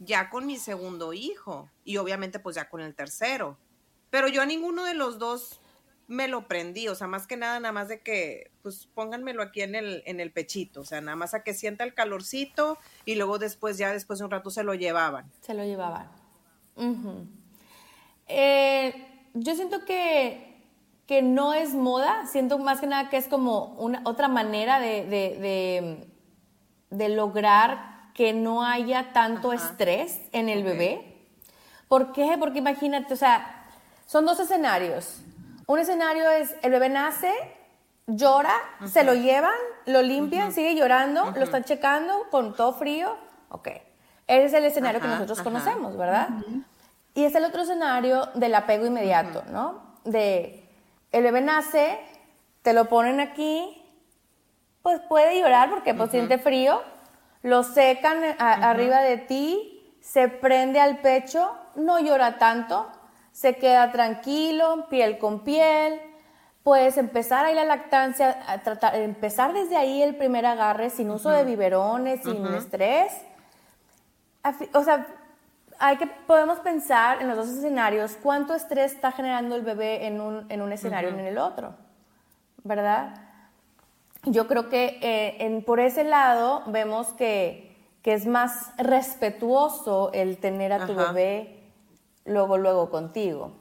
[0.00, 3.56] ya con mi segundo hijo y obviamente pues ya con el tercero.
[4.10, 5.60] Pero yo a ninguno de los dos
[6.10, 9.60] me lo prendí, o sea, más que nada, nada más de que, pues pónganmelo aquí
[9.62, 13.14] en el, en el pechito, o sea, nada más a que sienta el calorcito y
[13.14, 15.30] luego después, ya después de un rato se lo llevaban.
[15.40, 16.08] Se lo llevaban.
[18.26, 20.64] Eh, yo siento que,
[21.06, 26.08] que no es moda, siento más que nada que es como una otra manera de,
[26.90, 27.89] de, lograr
[28.20, 31.16] que no haya tanto estrés en el bebé.
[31.88, 32.36] ¿Por qué?
[32.38, 33.64] Porque imagínate, o sea,
[34.04, 35.22] son dos escenarios
[35.70, 37.32] un escenario es el bebé nace,
[38.08, 38.54] llora,
[38.86, 39.54] se lo llevan,
[39.86, 43.16] lo limpian, sigue llorando, lo están checando con todo frío.
[43.50, 43.68] Ok.
[44.26, 46.30] Ese es el escenario que nosotros conocemos, ¿verdad?
[47.14, 49.94] Y es el otro escenario del apego inmediato, ¿no?
[50.02, 50.68] De
[51.12, 52.00] el bebé nace,
[52.62, 53.80] te lo ponen aquí,
[54.82, 56.82] pues puede llorar porque pues siente frío,
[57.42, 62.90] lo secan a- arriba de ti, se prende al pecho, no llora tanto,
[63.32, 66.00] se queda tranquilo, piel con piel.
[66.62, 71.30] Puedes empezar ahí la lactancia, a tratar, empezar desde ahí el primer agarre sin uso
[71.30, 73.12] de biberones, sin estrés.
[74.74, 75.06] O sea,
[75.78, 80.20] hay que, podemos pensar en los dos escenarios, cuánto estrés está generando el bebé en
[80.20, 81.74] un, en un escenario y en el otro,
[82.64, 83.14] ¿verdad?
[84.24, 90.36] Yo creo que eh, en, por ese lado vemos que, que es más respetuoso el
[90.38, 91.58] tener a tu bebé
[92.26, 93.52] luego, luego contigo.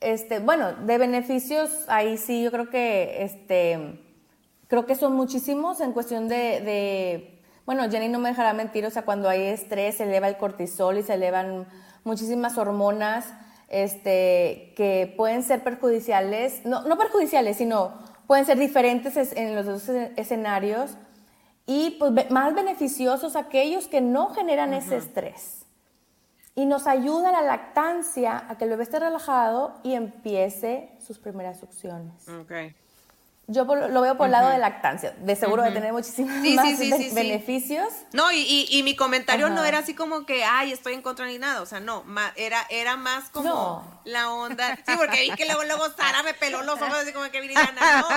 [0.00, 4.00] Este, bueno, de beneficios, ahí sí yo creo que, este,
[4.68, 8.90] creo que son muchísimos en cuestión de, de- bueno, Jenny no me dejará mentir, o
[8.90, 11.66] sea, cuando hay estrés se eleva el cortisol y se elevan
[12.04, 13.32] muchísimas hormonas,
[13.68, 17.94] este, que pueden ser perjudiciales, no, no perjudiciales, sino
[18.26, 20.96] pueden ser diferentes es- en los dos escen- escenarios
[21.66, 25.62] y pues más beneficiosos aquellos que no generan ese estrés.
[26.54, 31.58] Y nos ayuda la lactancia a que el bebé esté relajado y empiece sus primeras
[31.60, 32.26] succiones.
[33.48, 36.54] Yo por- lo veo por el lado de lactancia, de seguro de tener muchísimos Sí,
[36.56, 37.86] más sí, sí, beneficios.
[38.12, 41.26] No, y, y, y mi comentario no era así como que, ay, estoy en contra
[41.26, 41.62] ni nada.
[41.62, 44.00] O sea, no, ma- era, era más como No.
[44.04, 44.74] la onda.
[44.84, 47.72] Sí, porque vi que luego, luego Sara me peló los ojos así como que Viridiana,
[48.00, 48.08] no.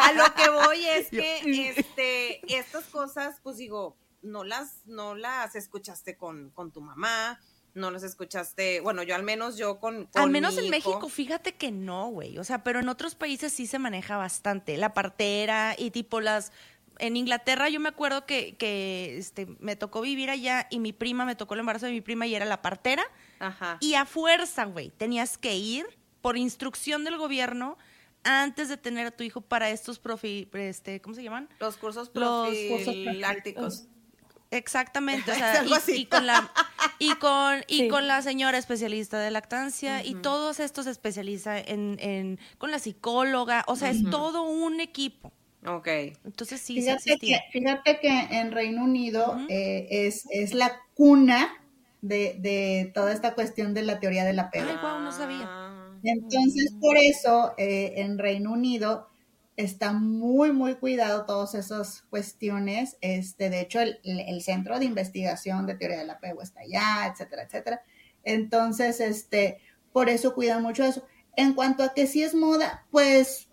[0.00, 5.54] A lo que voy es que este, estas cosas, pues digo, no las, no las
[5.54, 7.38] escuchaste con, con tu mamá,
[7.78, 10.90] no las escuchaste, bueno, yo al menos yo con, con Al menos mi en hijo.
[10.90, 12.38] México, fíjate que no, güey.
[12.38, 14.76] O sea, pero en otros países sí se maneja bastante.
[14.76, 16.52] La partera y tipo las.
[16.98, 21.24] En Inglaterra yo me acuerdo que, que este, me tocó vivir allá y mi prima,
[21.24, 23.04] me tocó el embarazo de mi prima y era la partera.
[23.38, 23.78] Ajá.
[23.80, 25.86] Y a fuerza, güey, tenías que ir
[26.20, 27.78] por instrucción del gobierno
[28.24, 31.48] antes de tener a tu hijo para estos profi, este, ¿cómo se llaman?
[31.60, 33.86] Los cursos Los profilácticos.
[34.50, 35.92] Exactamente, o sea, algo y, así.
[36.02, 36.50] y con la
[36.98, 37.88] y con y Sí.
[37.88, 42.78] con la señora especialista de lactancia y todos estos se especializa en, en con la
[42.78, 45.32] psicóloga, o sea, es todo un equipo.
[45.66, 45.88] Ok.
[46.24, 47.42] Entonces sí, sí Fíjate que, existía.
[47.52, 51.48] fíjate que en Reino Unido eh, es, es la cuna
[52.00, 54.68] de, de toda esta cuestión de la teoría del apego.
[54.70, 55.50] Ay, no sabía.
[55.50, 55.74] Ah.
[56.04, 59.07] Entonces, por eso eh, en Reino Unido
[59.58, 62.96] está muy, muy cuidado todas esas cuestiones.
[63.02, 67.42] Este, de hecho, el, el- Centro de Investigación de Teoría del Apego está allá, etcétera,
[67.44, 67.82] etcétera.
[68.24, 69.60] Entonces, este,
[69.92, 71.06] por eso cuidan mucho eso.
[71.36, 73.48] En cuanto a que si es moda, pues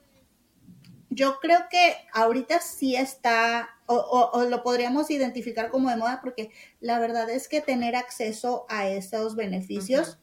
[1.09, 6.19] yo creo que ahorita sí está, o, o- o lo podríamos identificar como de moda,
[6.21, 6.49] porque
[6.79, 10.19] la verdad es que tener acceso a esos beneficios,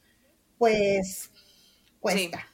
[0.58, 1.30] pues
[2.00, 2.46] cuesta.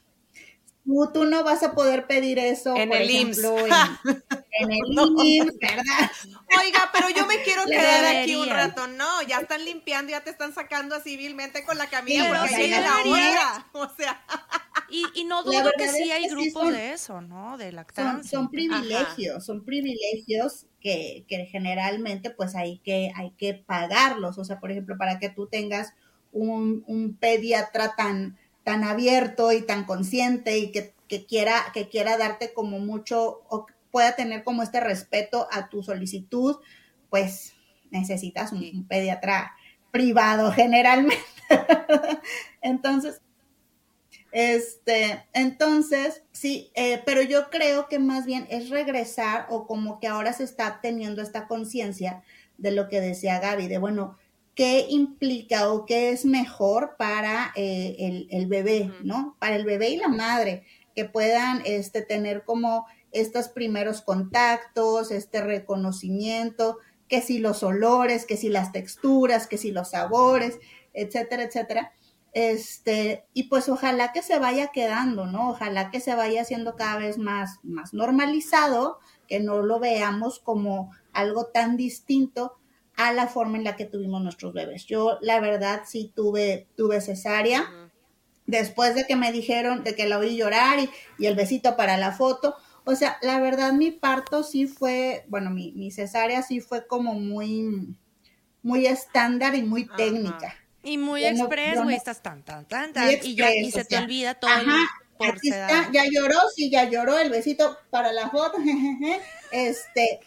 [0.89, 3.76] Tú, tú no vas a poder pedir eso, En por el ejemplo, IMSS.
[4.07, 4.22] en,
[4.61, 6.11] en el IMSS, ¿verdad?
[6.64, 8.86] Oiga, pero yo me quiero quedar aquí un rato.
[8.86, 12.62] No, ya están limpiando, ya te están sacando así vilmente con la camilla porque sí
[12.62, 13.66] llega la hora.
[13.74, 14.24] O sea,
[14.89, 17.59] Y, y no dudo que sí hay que grupos son- de eso, ¿no?
[17.59, 18.30] De Son, lactancia.
[18.39, 24.39] son privilegios, son privilegios que, que generalmente pues hay que, hay que pagarlos.
[24.39, 25.93] O sea, por ejemplo, para que tú tengas
[26.32, 28.39] un, un pediatra tan,
[28.69, 33.64] tan abierto y tan consciente y que, que quiera, que quiera darte como mucho, o
[33.91, 36.57] pueda tener como este respeto a tu solicitud,
[37.09, 37.55] pues
[37.91, 39.55] necesitas un, un pediatra
[39.91, 41.16] privado generalmente.
[42.61, 43.23] Entonces,
[44.33, 50.09] este, entonces, sí, eh, pero yo creo que más bien es regresar o como que
[50.09, 52.23] ahora se está teniendo esta conciencia
[52.59, 54.19] de lo que decía Gaby, de bueno,
[54.59, 59.36] ¿qué implica o qué es mejor para eh, el, el bebé, ¿no?
[59.38, 60.64] Para el bebé y la madre,
[60.96, 68.36] que puedan este, tener como estos primeros contactos, este reconocimiento, que si los olores, que
[68.36, 70.59] si las texturas, que si los sabores,
[70.92, 71.92] etcétera, etcétera.
[72.32, 75.50] Este, y pues ojalá que se vaya quedando, ¿no?
[75.50, 78.98] Ojalá que se vaya haciendo cada vez más, más normalizado,
[79.28, 82.57] que no lo veamos como algo tan distinto
[82.99, 84.84] a la forma en la que tuvimos nuestros bebés.
[84.84, 87.64] Yo, la verdad, sí tuve, tuve cesárea.
[88.46, 91.96] Después de que me dijeron de que la oí llorar y, y el besito para
[91.96, 92.57] la foto.
[92.84, 97.14] O sea, la verdad, mi parto sí fue, bueno, mi, mi cesárea sí fue como
[97.14, 97.94] muy,
[98.62, 100.55] muy estándar y muy técnica.
[100.82, 103.05] Y muy Yo no- express, güey, no- estás tan, tan, tan, tan.
[103.05, 104.76] Muy y, ya, y express, se te sea, olvida todo Ajá,
[105.18, 109.20] por aquí está, ya lloró, sí, ya lloró, el besito para la foto, jejeje.
[109.53, 110.20] este,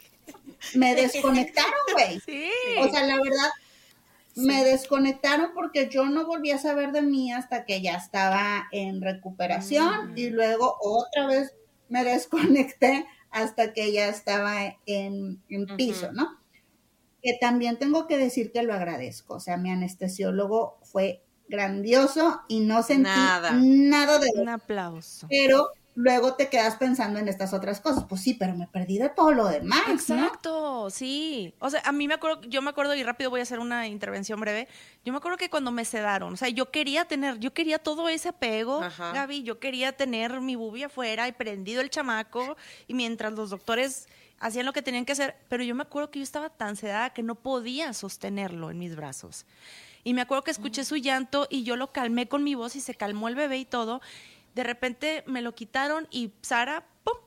[0.75, 2.19] me desconectaron, güey.
[2.21, 2.49] Sí.
[2.79, 3.49] O sea, la verdad,
[4.35, 9.01] Me desconectaron porque yo no volví a saber de mí hasta que ya estaba en
[9.01, 11.53] recuperación y luego otra vez
[11.89, 15.41] me desconecté hasta que ya estaba en,
[15.75, 16.39] piso, ¿no?
[17.21, 19.35] Que también tengo que decir que lo agradezco.
[19.35, 24.29] O sea, mi anestesiólogo fue grandioso y no sentí nada, nada de...
[24.35, 25.27] Un aplauso.
[25.29, 28.05] Pero luego te quedas pensando en estas otras cosas.
[28.07, 29.81] Pues sí, pero me perdí de todo lo demás.
[29.89, 31.53] Exacto, sí.
[31.59, 33.87] O sea, a mí me acuerdo, yo me acuerdo, y rápido voy a hacer una
[33.87, 34.67] intervención breve.
[35.03, 38.09] Yo me acuerdo que cuando me sedaron, o sea, yo quería tener, yo quería todo
[38.09, 42.55] ese apego, Gaby, yo quería tener mi bubia afuera y prendido el chamaco,
[42.87, 44.07] y mientras los doctores
[44.39, 47.11] hacían lo que tenían que hacer, pero yo me acuerdo que yo estaba tan sedada
[47.11, 49.45] que no podía sostenerlo en mis brazos.
[50.03, 52.81] Y me acuerdo que escuché su llanto y yo lo calmé con mi voz y
[52.81, 54.01] se calmó el bebé y todo
[54.53, 57.17] de repente me lo quitaron y Sara, ¡pum!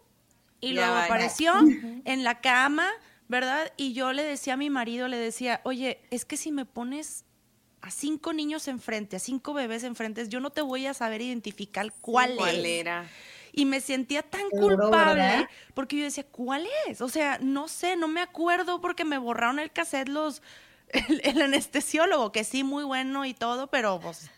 [0.60, 1.54] Y luego apareció
[2.04, 2.88] en la cama,
[3.28, 3.72] ¿verdad?
[3.76, 7.24] Y yo le decía a mi marido, le decía, oye, es que si me pones
[7.80, 11.92] a cinco niños enfrente, a cinco bebés enfrente, yo no te voy a saber identificar
[12.00, 13.06] cuál, ¿Cuál era.
[13.52, 17.00] Y me sentía tan culpable porque yo decía, ¿cuál es?
[17.02, 20.42] O sea, no sé, no me acuerdo porque me borraron el cassette los,
[20.88, 24.30] el, el anestesiólogo, que sí, muy bueno y todo, pero pues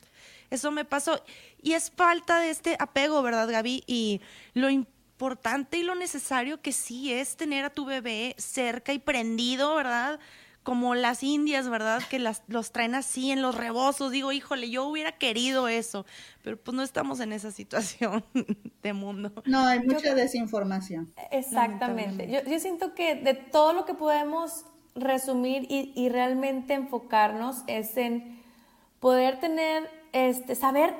[0.50, 1.20] eso me pasó.
[1.62, 3.82] Y es falta de este apego, ¿verdad, Gaby?
[3.86, 4.20] Y
[4.54, 9.74] lo importante y lo necesario que sí es tener a tu bebé cerca y prendido,
[9.74, 10.20] ¿verdad?
[10.62, 12.02] Como las indias, ¿verdad?
[12.10, 14.10] Que las, los traen así en los rebozos.
[14.10, 16.04] Digo, híjole, yo hubiera querido eso,
[16.42, 18.24] pero pues no estamos en esa situación
[18.82, 19.32] de mundo.
[19.46, 21.12] No, hay mucha desinformación.
[21.30, 22.30] Exactamente.
[22.30, 27.96] Yo, yo, siento que de todo lo que podemos resumir y, y realmente enfocarnos es
[27.96, 28.42] en
[29.00, 30.94] poder tener este, saber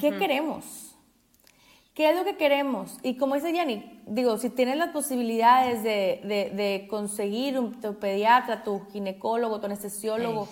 [0.00, 0.86] qué queremos.
[1.94, 2.98] ¿Qué es lo que queremos?
[3.02, 8.86] Y como dice Yanni, digo, si tienes las posibilidades de, conseguir un, tu pediatra, tu
[8.92, 10.46] ginecólogo, tu anestesiólogo,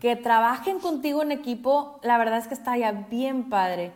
[0.00, 3.92] que trabajen contigo en equipo, la verdad es que está ya bien padre.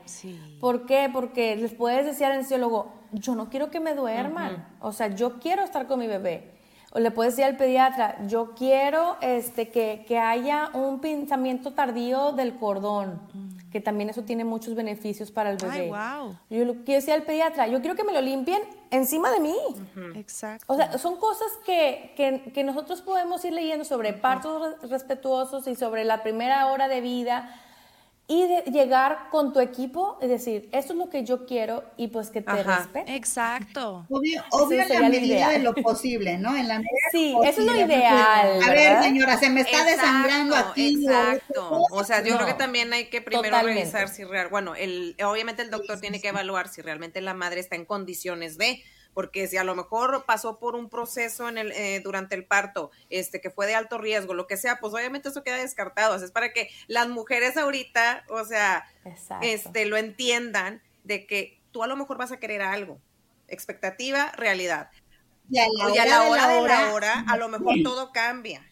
[0.60, 1.08] ¿Por qué?
[1.10, 5.38] Porque les puedes decir al anestesiólogo, yo no quiero que me duerman, o sea, yo
[5.38, 6.52] quiero estar con mi bebé.
[6.94, 12.32] O le puedes decir al pediatra, yo quiero este, que, que haya un pensamiento tardío
[12.32, 13.70] del cordón, mm.
[13.70, 15.72] que también eso tiene muchos beneficios para el bebé.
[15.72, 16.36] Ay, wow.
[16.50, 19.56] Yo le quiero decir al pediatra, yo quiero que me lo limpien encima de mí.
[20.16, 20.66] Exacto.
[20.68, 25.74] O sea, son cosas que, que, que nosotros podemos ir leyendo sobre partos respetuosos y
[25.74, 27.58] sobre la primera hora de vida
[28.28, 32.08] y de llegar con tu equipo y decir, esto es lo que yo quiero y
[32.08, 33.14] pues que te respete.
[33.14, 34.06] Exacto.
[34.08, 36.56] Obvio, obvio en la medida de lo posible, ¿no?
[36.56, 38.62] En la sí, eso es lo ideal.
[38.62, 41.04] A ver, señora, se me está desangrando aquí.
[41.04, 41.82] Exacto.
[41.90, 45.62] O sea, yo creo que también hay que primero revisar si real, bueno, el, obviamente
[45.62, 48.82] el doctor tiene que evaluar si realmente la madre está en condiciones de
[49.14, 52.90] porque si a lo mejor pasó por un proceso en el, eh, durante el parto,
[53.10, 56.14] este, que fue de alto riesgo, lo que sea, pues obviamente eso queda descartado.
[56.16, 58.86] es para que las mujeres ahorita, o sea,
[59.42, 62.98] este, lo entiendan de que tú a lo mejor vas a querer algo.
[63.48, 64.90] Expectativa, realidad.
[65.50, 65.66] Y a
[66.06, 68.66] la, hora, de la hora, a lo mejor todo cambia.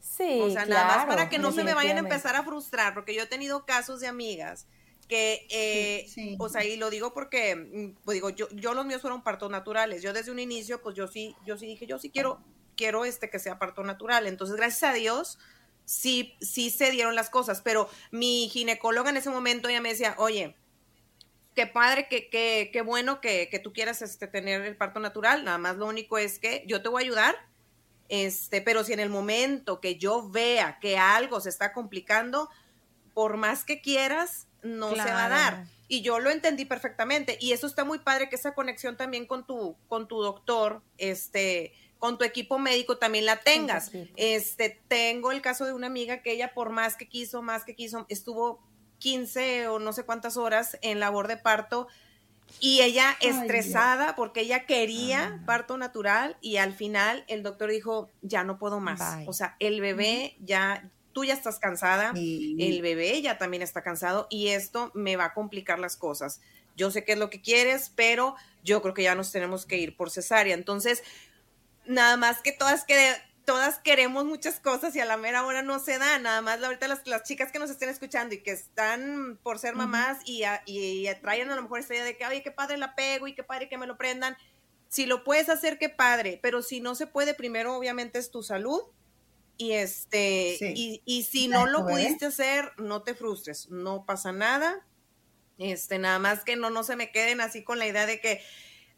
[0.00, 2.92] Sí, o sea, nada más para que no se me vayan a empezar a frustrar,
[2.92, 4.66] porque yo he tenido casos de amigas
[5.10, 9.00] que, eh, o sea, y lo digo porque, mm, pues digo, yo, yo los míos
[9.00, 10.02] fueron partos naturales.
[10.02, 12.40] Yo desde un inicio, pues yo sí, yo sí dije, yo sí quiero,
[12.76, 14.28] quiero este que sea parto natural.
[14.28, 15.40] Entonces, gracias a Dios,
[15.84, 17.60] sí, sí se dieron las cosas.
[17.60, 20.54] Pero mi ginecóloga en ese momento ya me decía, oye,
[21.56, 25.44] qué padre, qué, qué, qué bueno que, que, tú quieras este, tener el parto natural.
[25.44, 27.36] Nada más lo único es que yo te voy a ayudar.
[28.08, 32.48] Este, pero si en el momento que yo vea que algo se está complicando,
[33.12, 35.66] por más que quieras, no se va a dar.
[35.88, 37.36] Y yo lo entendí perfectamente.
[37.40, 41.72] Y eso está muy padre que esa conexión también con tu, con tu doctor, este,
[41.98, 43.90] con tu equipo médico también la tengas.
[44.16, 47.74] Este, tengo el caso de una amiga que ella por más que quiso, más que
[47.74, 48.60] quiso, estuvo
[48.98, 51.88] 15 o no sé cuántas horas en labor de parto
[52.58, 55.46] y ella estresada porque ella quería ah.
[55.46, 59.00] parto natural y al final el doctor dijo, ya no puedo más.
[59.26, 60.90] O sea, el bebé ya
[61.20, 65.34] tú ya estás cansada, el bebé ya también está cansado y esto me va a
[65.34, 66.40] complicar las cosas.
[66.78, 69.76] Yo sé qué es lo que quieres, pero yo creo que ya nos tenemos que
[69.76, 70.54] ir por cesárea.
[70.54, 71.02] Entonces,
[71.84, 73.14] nada más que todas que
[73.44, 76.18] todas queremos muchas cosas y a la mera hora no se da.
[76.18, 79.74] Nada más ahorita las, las chicas que nos estén escuchando y que están por ser
[79.74, 82.94] mamás y, y, traen a lo mejor esta idea de que, oye, qué padre la
[82.94, 84.38] pego y qué padre que me lo prendan.
[84.88, 88.42] Si lo puedes hacer, qué padre, pero si no se puede, primero obviamente es tu
[88.42, 88.80] salud
[89.60, 94.86] y este, y, y, si no lo pudiste hacer, no te frustres, no pasa nada.
[95.58, 98.40] Este, nada más que no, no se me queden así con la idea de que,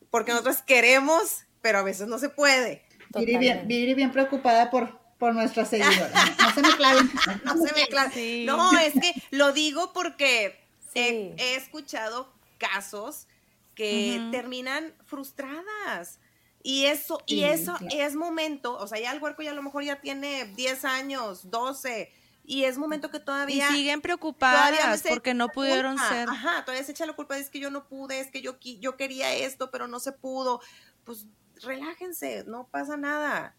[0.09, 2.85] porque nosotros queremos, pero a veces no se puede.
[3.13, 6.13] Viri bien, bien preocupada por, por nuestras seguidoras.
[6.39, 7.11] No, se me claven.
[7.45, 8.47] No se me claven.
[8.47, 13.27] No, es que lo digo porque he, escuchado casos
[13.75, 16.21] que terminan frustradas.
[16.63, 19.83] Y eso, y eso es momento, o sea, ya el huerco ya a lo mejor
[19.83, 22.13] ya tiene 10 años, 12,
[22.45, 23.69] y es momento que todavía...
[23.71, 26.29] Y siguen preocupadas porque no pudieron ser.
[26.29, 28.97] Ajá, todavía se echa la culpa, es que yo no pude, es que yo, yo
[28.97, 30.61] quería esto, pero no se pudo.
[31.05, 31.27] Pues
[31.63, 33.57] relájense, no pasa nada.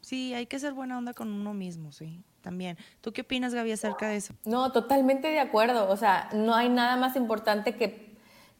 [0.00, 2.76] Sí, hay que ser buena onda con uno mismo, sí, también.
[3.00, 4.34] ¿Tú qué opinas, Gaby, acerca de eso?
[4.44, 5.88] No, totalmente de acuerdo.
[5.88, 8.03] O sea, no hay nada más importante que,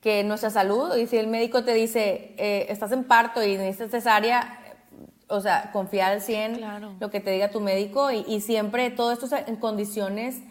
[0.05, 0.95] que nuestra salud.
[0.97, 4.61] Y si el médico te dice, eh, estás en parto y necesitas cesárea,
[5.29, 9.27] o sea, confía al 100 lo que te diga tu médico y, siempre todo esto
[9.35, 10.43] en condiciones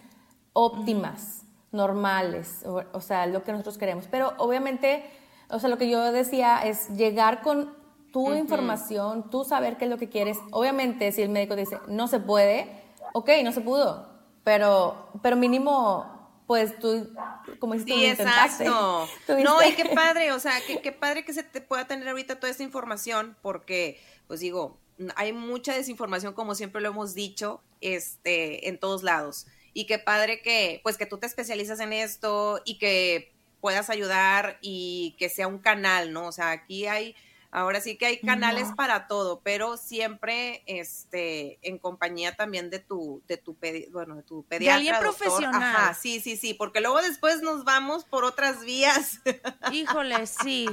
[0.54, 4.08] óptimas, normales, o, o, sea, lo que nosotros queremos.
[4.10, 5.06] Pero obviamente,
[5.50, 7.76] o sea, lo que yo decía es llegar con
[8.12, 10.40] tu información, tú saber qué es lo que quieres.
[10.50, 12.82] Obviamente, si el médico dice, no se puede,
[13.14, 14.08] ok, no se pudo,
[14.44, 16.13] pero, pero mínimo,
[16.54, 17.12] pues tú,
[17.58, 19.08] como dices, sí, exacto.
[19.44, 22.40] No, y qué padre, o sea, qué, qué padre que se te pueda tener ahorita
[22.40, 24.78] toda esta información, porque, pues digo,
[25.16, 29.48] hay mucha desinformación, como siempre lo hemos dicho, este, en todos lados.
[29.74, 34.60] Y qué padre que, pues, que tú te especializas en esto y que puedas ayudar
[34.62, 36.28] y que sea un canal, ¿no?
[36.28, 37.16] O sea, aquí hay
[37.56, 43.22] Ahora sí que hay canales para todo, pero siempre este en compañía también de tu
[43.28, 43.56] de tu
[43.92, 45.62] bueno, de tu pediatra, de alguien profesional.
[45.62, 49.22] Ajá, sí, sí, sí, porque luego después nos vamos por otras vías.
[49.72, 50.66] Híjole, sí,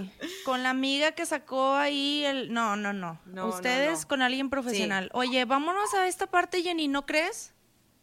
[0.47, 3.21] con la amiga que sacó ahí el no, no, no.
[3.47, 5.11] Ustedes con alguien profesional.
[5.13, 7.53] Oye, vámonos a esta parte, Jenny, ¿no crees?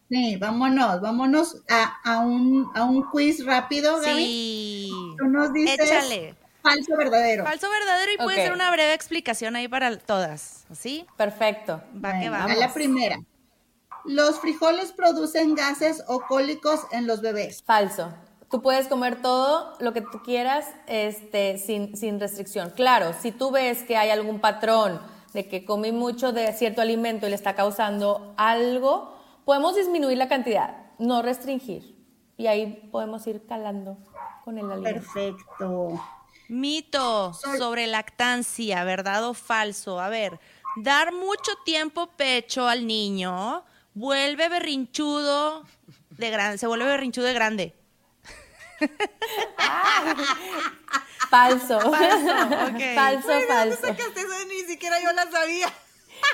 [0.08, 4.24] Sí, vámonos, vámonos a, a, un, a un quiz rápido, Gaby.
[4.24, 4.92] Sí.
[5.18, 7.44] Tú nos dices Échale falso verdadero.
[7.44, 10.66] Falso verdadero y puede ser una breve explicación ahí para todas.
[10.74, 11.06] ¿Sí?
[11.18, 11.82] Perfecto.
[12.04, 12.44] Va que va.
[12.44, 13.18] A la primera.
[14.06, 17.64] Los frijoles producen gases o cólicos en los bebés.
[17.64, 18.14] Falso.
[18.50, 22.70] Tú puedes comer todo lo que tú quieras este, sin, sin restricción.
[22.70, 25.02] Claro, si tú ves que hay algún patrón
[25.34, 30.30] de que comí mucho de cierto alimento y le está causando algo, podemos disminuir la
[30.30, 31.98] cantidad, no restringir.
[32.38, 33.98] Y ahí podemos ir calando
[34.46, 35.02] con el alimento.
[35.02, 36.00] Perfecto.
[36.50, 40.00] Mito sobre lactancia, ¿verdad o falso?
[40.00, 40.40] A ver,
[40.78, 45.66] dar mucho tiempo pecho al niño vuelve berrinchudo
[46.12, 47.74] de grande, se vuelve berrinchudo de grande.
[51.30, 51.80] falso.
[51.80, 51.92] Falso,
[52.96, 53.88] falso, falso.
[54.48, 55.72] ni siquiera yo la sabía.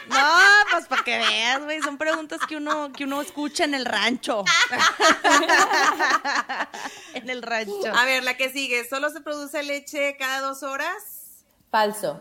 [0.08, 0.38] No,
[0.72, 4.44] pues para que veas, güey, son preguntas que uno, que uno escucha en el rancho.
[7.14, 7.96] en el rancho.
[7.96, 11.46] A ver, la que sigue, ¿solo se produce leche cada dos horas?
[11.72, 12.20] Falso.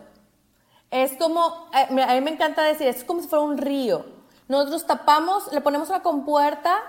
[0.91, 4.05] Es como, eh, a mí me encanta decir, es como si fuera un río.
[4.47, 6.81] Nosotros tapamos, le ponemos una compuerta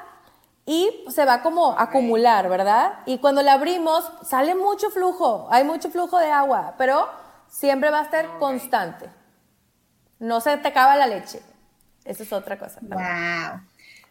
[0.66, 3.00] y se va como a acumular, ¿verdad?
[3.06, 7.08] Y cuando la abrimos, sale mucho flujo, hay mucho flujo de agua, pero
[7.48, 9.10] siempre va a estar constante
[10.24, 11.40] no se te acaba la leche.
[12.04, 12.80] Eso es otra cosa.
[12.82, 13.60] Wow.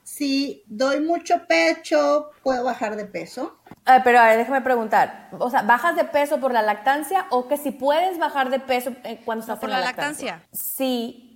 [0.04, 3.58] Si doy mucho pecho, ¿puedo bajar de peso?
[4.04, 5.30] pero a ver, déjame preguntar.
[5.40, 8.92] O sea, ¿bajas de peso por la lactancia o que si puedes bajar de peso
[9.04, 10.44] eh, cuando estás por la, lactancia?
[10.52, 11.34] Sí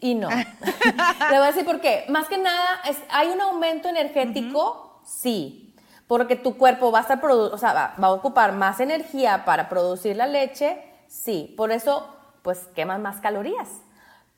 [0.00, 0.28] y no.
[1.30, 2.04] Le voy a decir por qué.
[2.08, 5.74] Más que nada, es, hay un aumento energético, sí.
[6.06, 9.68] Porque tu cuerpo va a estar o sea, va, va a ocupar más energía para
[9.68, 11.54] producir la leche, sí.
[11.56, 12.08] Por eso,
[12.42, 13.68] pues quemas más calorías.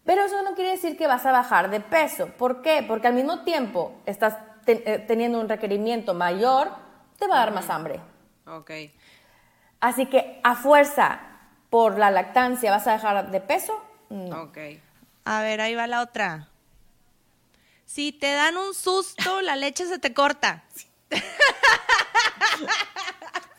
[0.05, 2.27] Pero eso no quiere decir que vas a bajar de peso.
[2.27, 2.85] ¿Por qué?
[2.87, 4.37] Porque al mismo tiempo estás
[4.67, 6.71] eh, teniendo un requerimiento mayor,
[7.19, 8.01] te va a dar más hambre.
[8.47, 8.71] Ok.
[9.81, 11.21] Así que a fuerza,
[11.71, 13.81] por la lactancia, ¿vas a dejar de peso?
[14.11, 14.43] No.
[14.43, 14.59] Ok.
[15.25, 16.49] A ver, ahí va la otra.
[17.85, 20.65] Si te dan un susto, la leche se te corta.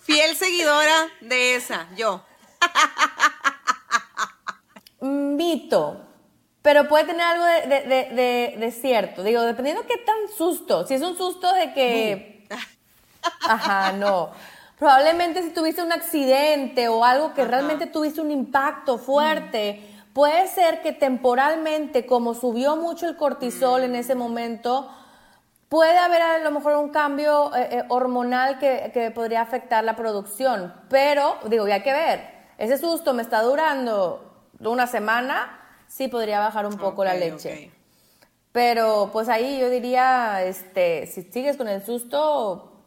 [0.02, 2.26] Fiel seguidora de esa, yo.
[5.00, 6.13] Mito.
[6.64, 9.22] Pero puede tener algo de, cierto.
[9.22, 10.88] Digo, dependiendo qué tan susto.
[10.88, 12.48] Si es un susto de que...
[13.42, 14.32] Ajá, no.
[14.80, 20.82] Probablemente si tuviste un accidente o algo que realmente tuviste un impacto fuerte, puede ser
[20.82, 24.90] que temporalmente, como subió mucho el cortisol en ese momento,
[25.68, 29.98] puede haber a lo mejor un cambio eh, eh, hormonal que, que, podría afectar la
[29.98, 30.74] producción.
[30.90, 32.30] Pero, digo, ya hay que ver.
[32.58, 35.60] Ese susto me está durando una semana
[35.94, 37.72] sí podría bajar un poco la leche.
[38.52, 42.84] Pero pues ahí yo diría, este, si sigues con el susto,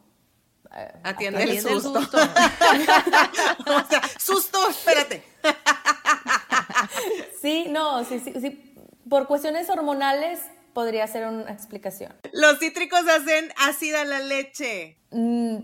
[0.75, 2.01] eh, atiende, el susto.
[2.01, 2.19] susto.
[3.67, 5.23] o sea, susto, espérate.
[7.43, 8.67] sí, no, sí, sí, sí
[9.09, 10.41] por cuestiones hormonales
[10.73, 12.15] podría ser una explicación.
[12.33, 14.99] Los cítricos hacen ácida la leche.
[15.11, 15.59] Mm,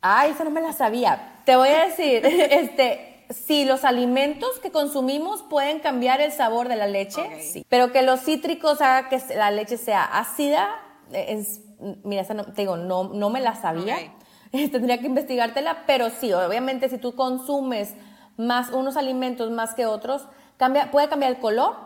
[0.00, 1.42] ay, eso no me la sabía.
[1.44, 6.76] Te voy a decir, este, si los alimentos que consumimos pueden cambiar el sabor de
[6.76, 7.64] la leche, sí.
[7.68, 10.68] Pero que los cítricos haga que la leche sea ácida,
[11.12, 11.60] es,
[12.04, 13.96] mira, esa no- te digo, no, no me la sabía.
[13.96, 14.10] Ok.
[14.72, 17.94] Tendría que investigártela, pero sí, obviamente si tú consumes
[18.36, 20.26] más unos alimentos más que otros,
[20.56, 21.76] cambia, puede cambiar el color,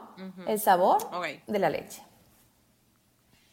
[0.46, 0.98] el sabor
[1.46, 2.02] de la leche.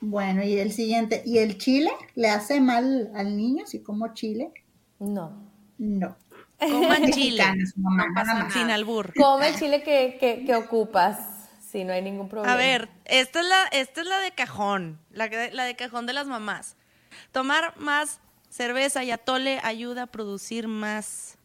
[0.02, 4.52] Bueno, y el siguiente, ¿y el chile le hace mal al niño si como chile?
[5.00, 5.32] No.
[5.78, 6.16] No.
[6.60, 7.44] Coman chile.
[7.44, 8.54] Mexicana su mamá, No pasa nada más.
[8.54, 9.14] Sin albur.
[9.16, 11.18] Come el chile que, que, que ocupas,
[11.72, 12.54] si no hay ningún problema.
[12.54, 16.14] A ver, esta es la, esta es la de cajón, la, la de cajón de
[16.14, 16.76] las mamás.
[17.32, 21.38] Tomar más cerveza y atole ayuda a producir más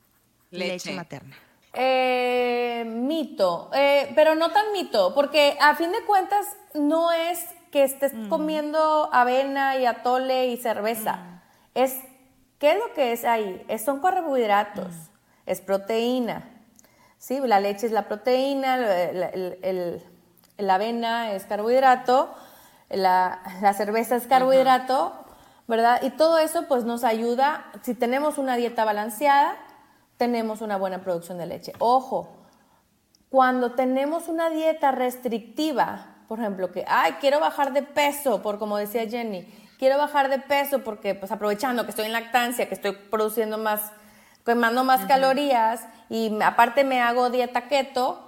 [0.51, 0.93] leche, Leche.
[0.95, 1.37] materna.
[1.77, 7.83] Eh, mito, eh, pero no tan mito, porque a fin de cuentas no es que
[7.83, 11.43] estés comiendo avena y atole y cerveza.
[11.75, 11.99] Es,
[12.65, 13.63] ¿qué es lo que es ahí?
[13.69, 14.91] Es- son carbohidratos,
[15.45, 16.49] es proteína.
[17.19, 20.03] Sí, la leche es la proteína, el- el- el-
[20.57, 22.33] la avena es carbohidrato,
[22.89, 25.13] la, la cerveza es carbohidrato,
[25.69, 26.01] ¿verdad?
[26.03, 29.57] Y todo eso pues nos ayuda, si tenemos una dieta balanceada,
[30.17, 31.75] tenemos una buena producción de leche.
[31.81, 32.31] Ojo,
[33.29, 38.79] cuando tenemos una dieta restrictiva, por ejemplo, que, ay, quiero bajar de peso, por como
[38.79, 39.47] decía Jenny,
[39.79, 43.93] quiero bajar de peso porque, pues aprovechando que estoy en lactancia, que estoy produciendo más,
[44.45, 48.21] quemando más calorías y aparte me hago dieta keto,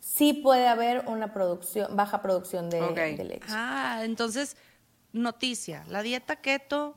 [0.00, 3.46] sí puede haber una producción, baja producción de leche.
[3.48, 4.56] Ah, entonces,
[5.12, 6.96] noticia, la dieta keto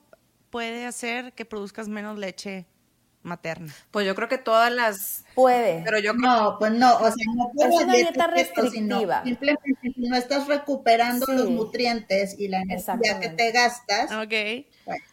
[0.49, 2.65] puede hacer que produzcas menos leche
[3.25, 3.73] materna.
[3.91, 5.25] Pues yo creo que todas las.
[5.35, 5.81] Puede.
[5.83, 6.29] Pero yo creo.
[6.31, 9.23] No, pues no, o sea, no por Es una dieta restrictiva.
[9.23, 11.33] simplemente si no estás recuperando Sí.
[11.33, 14.65] los nutrientes y la energía que te gastas, Ok.
[14.85, 15.03] bueno,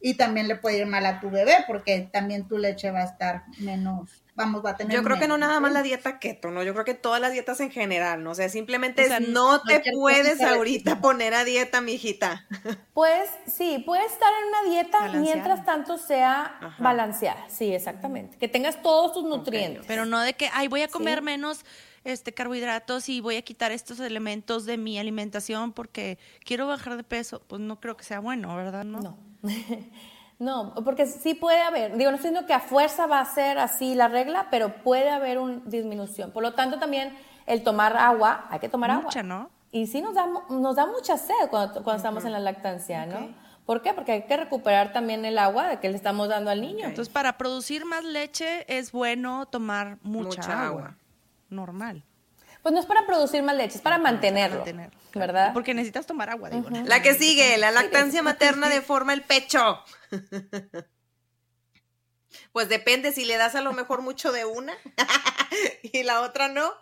[0.00, 3.04] y también le puede ir mal a tu bebé porque también tu leche va a
[3.04, 6.50] estar menos, vamos, va a tener Yo creo que no nada más la dieta keto,
[6.50, 6.62] ¿no?
[6.62, 8.32] Yo creo que todas las dietas en general, ¿no?
[8.32, 12.46] O sea, simplemente O sea, es, no te puedes ahorita poner a dieta, mijita.
[12.94, 15.22] Pues sí, puedes estar en una dieta Balanceada.
[15.22, 16.82] mientras tanto sea Ajá.
[16.82, 17.44] balanceada.
[17.48, 18.36] Sí, exactamente.
[18.38, 19.84] Que tengas todos tus nutrientes.
[19.86, 21.24] Pero no de que, ay, voy a comer Sí.
[21.24, 21.64] menos
[22.02, 27.04] este carbohidratos y voy a quitar estos elementos de mi alimentación porque quiero bajar de
[27.04, 27.42] peso.
[27.46, 28.84] Pues no creo que sea bueno, ¿verdad?
[28.84, 29.00] No.
[29.00, 29.18] No.
[30.40, 33.58] no, porque sí puede haber, digo, no estoy diciendo que a fuerza va a ser
[33.58, 36.32] así la regla, pero puede haber una disminución.
[36.32, 37.16] Por lo tanto, también
[37.46, 39.22] el tomar agua, hay que tomar Mucha, agua.
[39.22, 39.50] ¿no?
[39.70, 43.06] Y sí nos da, mu- nos da mucha sed cuando, cuando estamos en la lactancia,
[43.06, 43.28] ¿no?
[43.66, 43.92] ¿Por qué?
[43.94, 46.86] Porque hay que recuperar también el agua que le estamos dando al niño.
[46.88, 50.66] Entonces, para producir más leche es bueno tomar mucha, Mucha agua.
[50.66, 50.96] agua.
[51.50, 52.02] Normal.
[52.62, 54.90] Pues no es para producir más leche, es para mantenerlo, Mantener.
[55.14, 55.52] ¿verdad?
[55.54, 56.68] Porque necesitas tomar agua, digo.
[56.84, 59.82] La que sigue, la lactancia materna deforma el pecho.
[62.52, 64.72] Pues depende si le das a lo mejor mucho de una
[65.82, 66.72] y la otra no.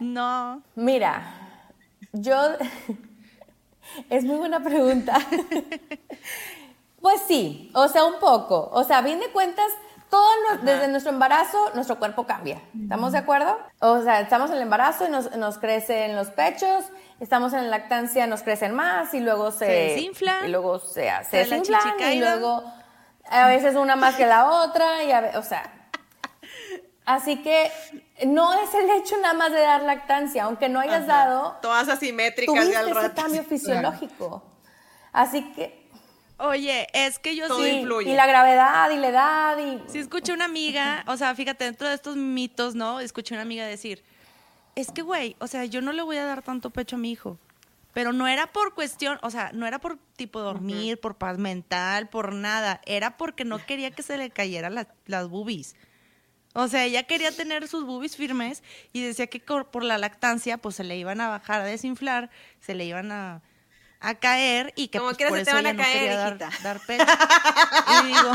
[0.00, 0.62] No.
[0.74, 1.70] Mira,
[2.12, 2.56] yo...
[4.10, 5.18] es muy buena pregunta.
[7.00, 8.70] pues sí, o sea, un poco.
[8.72, 9.70] O sea, a fin de cuentas,
[10.10, 10.26] todo
[10.62, 12.60] desde nuestro embarazo, nuestro cuerpo cambia.
[12.82, 13.58] ¿Estamos de acuerdo?
[13.80, 16.84] O sea, estamos en el embarazo y nos, nos crecen los pechos,
[17.20, 19.66] estamos en la lactancia, nos crecen más y luego se...
[19.66, 20.46] Se desinflan.
[20.46, 22.64] Y luego se, se la desinflan y luego
[23.30, 25.74] a veces una más que la otra y a o sea...
[27.04, 27.72] Así que
[28.26, 32.54] no es el hecho nada más de dar lactancia, aunque no hayas dado, Todas asimétricas
[32.54, 33.22] tuviste y al ese rato.
[33.22, 34.42] cambio fisiológico.
[35.10, 35.87] Así que
[36.38, 38.10] Oye, es que yo Todo sí, influye.
[38.12, 41.88] y la gravedad y la edad y sí escuché una amiga, o sea, fíjate, dentro
[41.88, 43.00] de estos mitos, ¿no?
[43.00, 44.04] Escuché una amiga decir,
[44.76, 47.10] es que, güey, o sea, yo no le voy a dar tanto pecho a mi
[47.10, 47.38] hijo.
[47.94, 52.08] Pero no era por cuestión, o sea, no era por tipo dormir, por paz mental,
[52.08, 52.80] por nada.
[52.86, 55.74] Era porque no quería que se le cayeran las- las boobies.
[56.54, 60.76] O sea, ella quería tener sus boobies firmes y decía que por la lactancia, pues
[60.76, 62.30] se le iban a bajar, a desinflar,
[62.60, 63.42] se le iban a,
[64.00, 66.16] a caer y que Como pues, por se te eso van a no caer, quería
[66.16, 67.04] dar, dar pecho.
[68.02, 68.32] Y digo,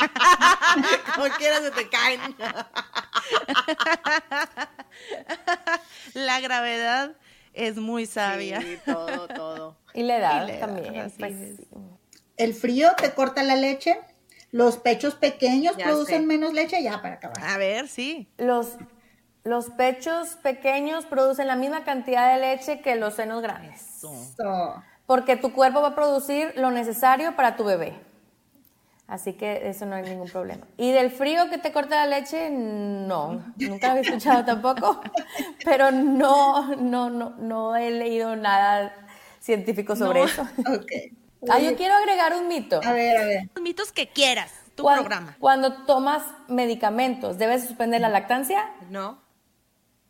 [1.14, 2.20] Como quieras se te caen.
[6.14, 7.12] la gravedad
[7.52, 8.60] es muy sabia.
[8.60, 9.76] Sí, todo, todo.
[9.94, 11.12] y la edad Y la edad, también.
[11.18, 11.34] pues.
[12.36, 13.98] El frío te corta la leche,
[14.50, 16.26] los pechos pequeños Ya producen sé.
[16.26, 17.42] menos leche, ya para acabar.
[17.44, 18.28] A ver, sí.
[18.38, 18.68] Los
[19.44, 24.00] los pechos pequeños producen la misma cantidad de leche que los senos grandes.
[25.06, 27.94] Porque tu cuerpo va a producir lo necesario para tu bebé.
[29.08, 30.64] Así que eso no hay ningún problema.
[30.76, 35.00] Y del frío que te corta la leche, no, nunca lo había escuchado tampoco,
[35.64, 38.94] pero no, no, no, no he leído nada
[39.40, 40.46] científico sobre eso.
[41.42, 41.50] Ok.
[41.50, 42.80] Ah, yo quiero agregar un mito.
[42.84, 43.48] A ver, a ver.
[43.54, 45.36] Los mitos que quieras, tu Cuan- programa.
[45.40, 48.70] Cuando tomas medicamentos, ¿debes suspender la lactancia?
[48.90, 49.18] ¿No?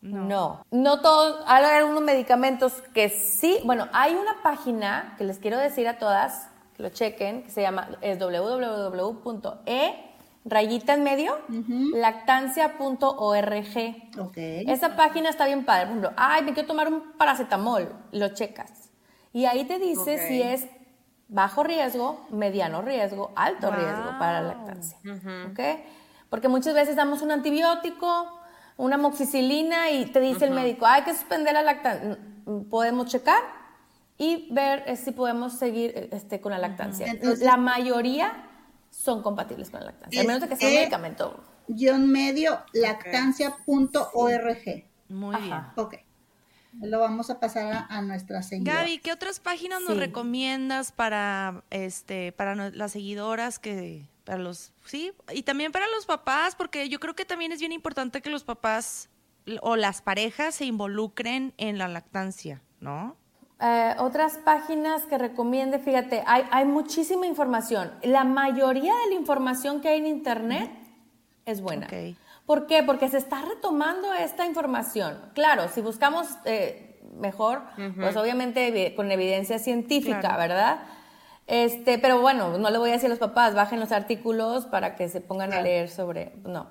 [0.02, 0.64] No.
[0.70, 5.88] No todos, hay algunos medicamentos que sí, bueno, hay una página que les quiero decir
[5.88, 10.06] a todas, que lo chequen, que se llama, es www.e,
[10.44, 11.38] rayita en medio,
[11.92, 14.18] lactancia.org.
[14.18, 14.36] Ok.
[14.36, 15.86] Esa página está bien padre.
[15.86, 18.90] Por ejemplo, ay, me quiero tomar un paracetamol, lo checas.
[19.32, 20.66] Y ahí te dice si es
[21.28, 24.98] bajo riesgo, mediano riesgo, alto riesgo para la lactancia.
[25.50, 25.60] ¿Ok?
[26.30, 28.39] Porque muchas veces damos un antibiótico,
[28.80, 32.18] una moxicilina y te dice el médico, hay que suspender la lactancia.
[32.70, 33.42] Podemos checar
[34.18, 37.06] y ver eh, si podemos seguir eh, este, con la lactancia.
[37.06, 38.46] Entonces- la mayoría
[38.90, 41.42] son compatibles con la lactancia, a menos de que sea un Es- medicamento.
[41.68, 44.84] Guión medio, lactancia.org.
[45.08, 45.44] Muy Ajá.
[45.44, 45.60] bien.
[45.76, 45.94] Ok.
[46.82, 48.80] Lo vamos a pasar a, a nuestra señora.
[48.80, 54.72] Gaby, ¿qué otras páginas nos recomiendas para este para no- las seguidoras que para los
[54.84, 58.30] sí y también para los papás porque yo creo que también es bien importante que
[58.30, 59.08] los papás
[59.62, 63.16] o las parejas se involucren en la lactancia, ¿no?
[63.60, 67.92] Eh, otras páginas que recomiende, fíjate, hay, hay muchísima información.
[68.02, 70.70] La mayoría de la información que hay en Internet
[71.44, 71.86] es buena.
[71.86, 72.16] Ok.
[72.46, 72.82] ¿Por qué?
[72.82, 75.20] Porque se está retomando esta información.
[75.34, 77.62] Claro, si buscamos eh, mejor,
[77.96, 80.38] pues obviamente con evidencia científica, Claro.
[80.38, 80.82] ¿verdad?
[81.50, 84.94] Este, pero bueno, no le voy a decir a los papás, bajen los artículos para
[84.94, 86.68] que se pongan a leer sobre, no.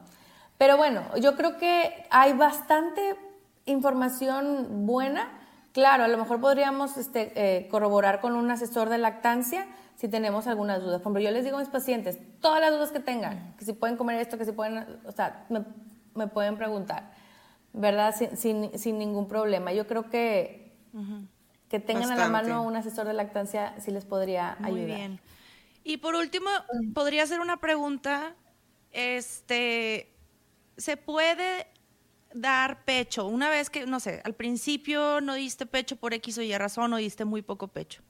[0.57, 3.18] Pero bueno, yo creo que hay bastante
[3.65, 5.38] información buena.
[5.73, 10.47] Claro, a lo mejor podríamos este, eh, corroborar con un asesor de lactancia si tenemos
[10.47, 11.01] algunas dudas.
[11.01, 13.73] Por ejemplo, yo les digo a mis pacientes, todas las dudas que tengan, que si
[13.73, 15.65] pueden comer esto, que si pueden, o sea, me,
[16.15, 17.11] me pueden preguntar,
[17.73, 18.15] ¿verdad?
[18.18, 19.73] Sin, sin, sin ningún problema.
[19.73, 20.72] Yo creo que,
[21.69, 22.49] que tengan a la Bastante.
[22.49, 24.85] mano un asesor de lactancia sí les podría Muy ayudar.
[24.97, 25.19] bien.
[25.83, 26.49] Y por último,
[26.93, 28.35] podría hacer una pregunta.
[28.91, 30.11] Este,
[30.77, 31.67] ¿se puede
[32.33, 33.25] dar pecho?
[33.27, 36.93] Una vez que, no sé, al principio no diste pecho por X o Y razón
[36.93, 38.01] o diste muy poco pecho.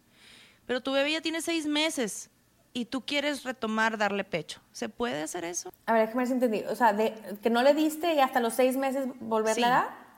[0.65, 2.29] Pero tu bebé ya tiene seis meses
[2.73, 4.61] y tú quieres retomar darle pecho.
[4.71, 5.71] ¿Se puede hacer eso?
[5.85, 6.63] A ver, déjame ver si entendí.
[6.69, 9.63] O sea, de, que no le diste y hasta los seis meses volverle Sí.
[9.63, 10.08] a dar.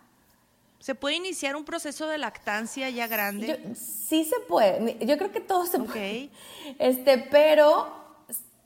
[0.82, 3.48] ¿Se puede iniciar un proceso de lactancia ya grande?
[3.64, 4.98] Yo- sí se puede.
[5.06, 5.86] Yo creo que todo se Ok.
[5.92, 6.30] puede.
[6.80, 7.88] Este, pero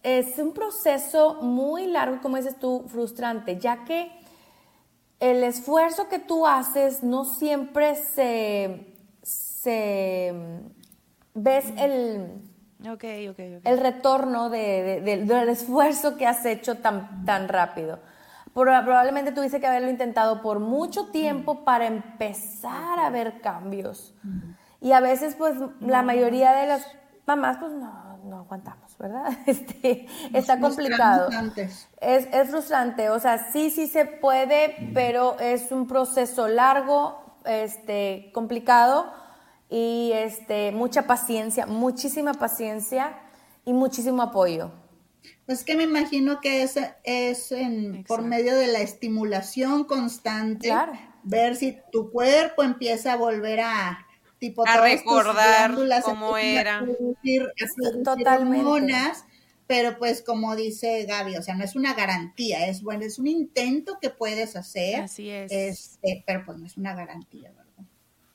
[0.01, 4.11] es un proceso muy largo, como dices tú, frustrante, ya que
[5.19, 8.93] el esfuerzo que tú haces no siempre se,
[9.23, 10.33] se
[11.33, 12.27] ves el,
[12.87, 13.61] Ok, ok, ok.
[13.65, 17.99] el retorno de- de- de- del esfuerzo que has hecho tan, tan rápido.
[18.55, 24.15] Proba- Probablemente tuviste que haberlo intentado por mucho tiempo para empezar a ver cambios.
[24.81, 26.87] Y a veces, pues, la mayoría de las
[27.27, 29.25] mamás, pues, no, no aguantamos, ¿verdad?
[29.45, 31.29] Este, está complicado.
[31.99, 38.31] Es, es frustrante, o sea, sí, sí se puede, pero es un proceso largo, este,
[38.33, 39.11] complicado
[39.69, 43.17] y este, mucha paciencia, muchísima paciencia
[43.65, 44.71] y muchísimo apoyo.
[45.45, 50.93] Pues que me imagino que es, es en- por medio de la estimulación constante, Claro.
[51.23, 54.05] ver si tu cuerpo empieza a volver a
[54.39, 55.73] tipo A recordar
[56.03, 56.81] cómo a era.
[56.81, 58.57] producir- a producir Totalmente.
[58.65, 59.25] hormonas,
[59.67, 63.27] pero pues como dice Gaby, o sea, no es una garantía, es bueno, es un
[63.27, 65.51] intento que puedes hacer, Así es.
[65.51, 67.85] este, pero pues no es una garantía, ¿verdad?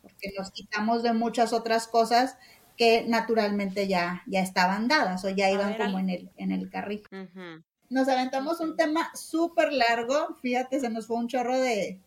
[0.02, 2.36] Porque nos quitamos de muchas otras cosas
[2.80, 6.70] que naturalmente ya, ya estaban dadas o ya iban ver, como en el, en el
[6.70, 7.02] carril.
[7.90, 12.00] Nos aventamos un tema súper largo, fíjate, se nos fue un chorro de,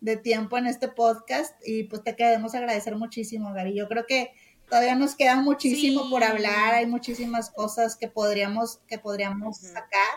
[0.00, 3.74] de tiempo en este podcast y pues te queremos agradecer muchísimo, Gaby.
[3.74, 4.32] Yo creo que
[4.70, 6.10] todavía nos queda muchísimo Sí.
[6.10, 10.14] por hablar, hay muchísimas cosas que podríamos, que podríamos sacar,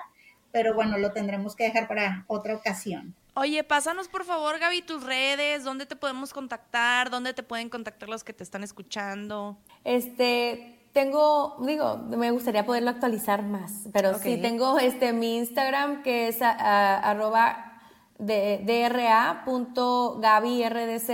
[0.54, 3.14] pero bueno, lo tendremos que dejar para otra ocasión.
[3.40, 8.10] Oye, pásanos por favor, Gaby, tus redes, dónde te podemos contactar, dónde te pueden contactar
[8.10, 9.60] los que te están escuchando.
[9.84, 14.42] Este, tengo, digo, me gustaría poderlo actualizar más, pero sí Ok.
[14.42, 17.80] tengo este mi Instagram que es a- a- arroba
[18.18, 21.10] de, dra.gabyrdz.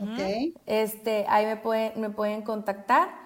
[0.00, 0.18] ¿Ok?
[0.66, 3.23] Este, ahí me pueden, me pueden contactar.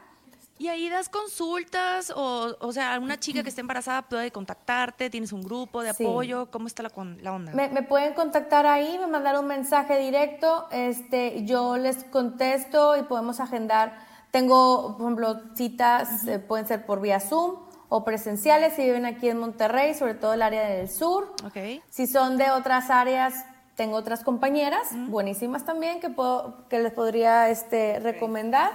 [0.59, 5.33] Y ahí das consultas, o, o sea, alguna chica que esté embarazada puede contactarte, tienes
[5.33, 6.05] un grupo de Sí.
[6.05, 7.53] apoyo, ¿cómo está la, con- la onda?
[7.53, 13.03] Me, me pueden contactar ahí, me mandar un mensaje directo, este, yo les contesto y
[13.05, 13.97] podemos agendar.
[14.33, 17.55] Tengo, por ejemplo, citas, eh, pueden ser por vía Zoom
[17.89, 21.33] o presenciales si viven aquí en Monterrey, sobre todo el área del sur.
[21.47, 21.83] Ok.
[21.89, 27.49] Si son de otras áreas, tengo otras compañeras buenísimas también que, puedo, que les podría
[27.49, 28.73] este, recomendar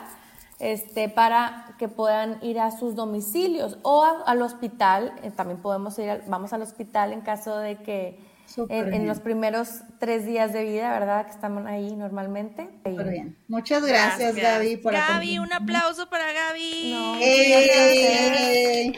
[0.64, 5.14] este, para que puedan ir a sus domicilios o a- al hospital.
[5.24, 9.20] Eh, también podemos ir, al- vamos al hospital en caso de que Súper en, los
[9.20, 11.26] primeros tres días de vida, ¿verdad?
[11.26, 12.70] Que estamos ahí normalmente.
[12.86, 13.38] Súper bien.
[13.48, 16.92] Muchas gracias, Gaby, por Gaby, un aplauso para Gaby.
[16.94, 18.94] No, ¡Eh!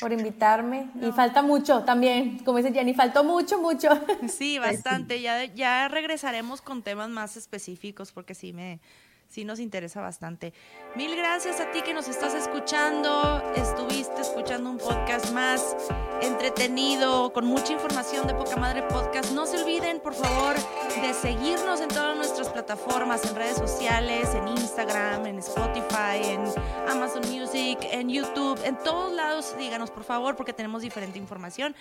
[0.00, 0.90] por invitarme.
[1.00, 3.88] Y falta mucho también, como dice Jenny, faltó mucho, mucho.
[4.28, 5.20] Sí, bastante.
[5.20, 8.80] Ya, ya regresaremos con temas más específicos porque sí me
[9.28, 10.52] sí nos interesa bastante.
[10.94, 13.42] Mil gracias a ti que nos estás escuchando.
[13.54, 15.76] Estuviste escuchando un podcast más
[16.22, 19.32] entretenido, con mucha información de Poca Madre Podcast.
[19.32, 20.56] No se olviden, por favor,
[21.00, 26.44] de seguirnos en todas nuestras plataformas, en redes sociales, en Instagram, en Spotify, en
[26.88, 29.56] Amazon Music, en YouTube, en todos lados.
[29.58, 31.74] Díganos, por favor, porque tenemos diferente información.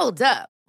[0.00, 0.59] Hold up.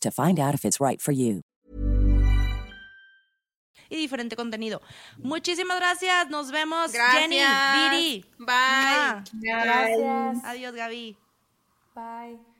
[0.00, 1.42] to find out if it's right for you.
[3.92, 4.80] y diferente contenido.
[5.18, 6.30] Muchísimas gracias.
[6.30, 7.20] Nos vemos, Gracias.
[7.20, 7.40] Jenny,
[7.90, 8.24] Viri.
[8.38, 8.46] Bye.
[8.46, 9.24] Mua.
[9.32, 10.44] Gracias.
[10.44, 11.16] Adiós, Gaby.
[11.94, 12.51] Bye.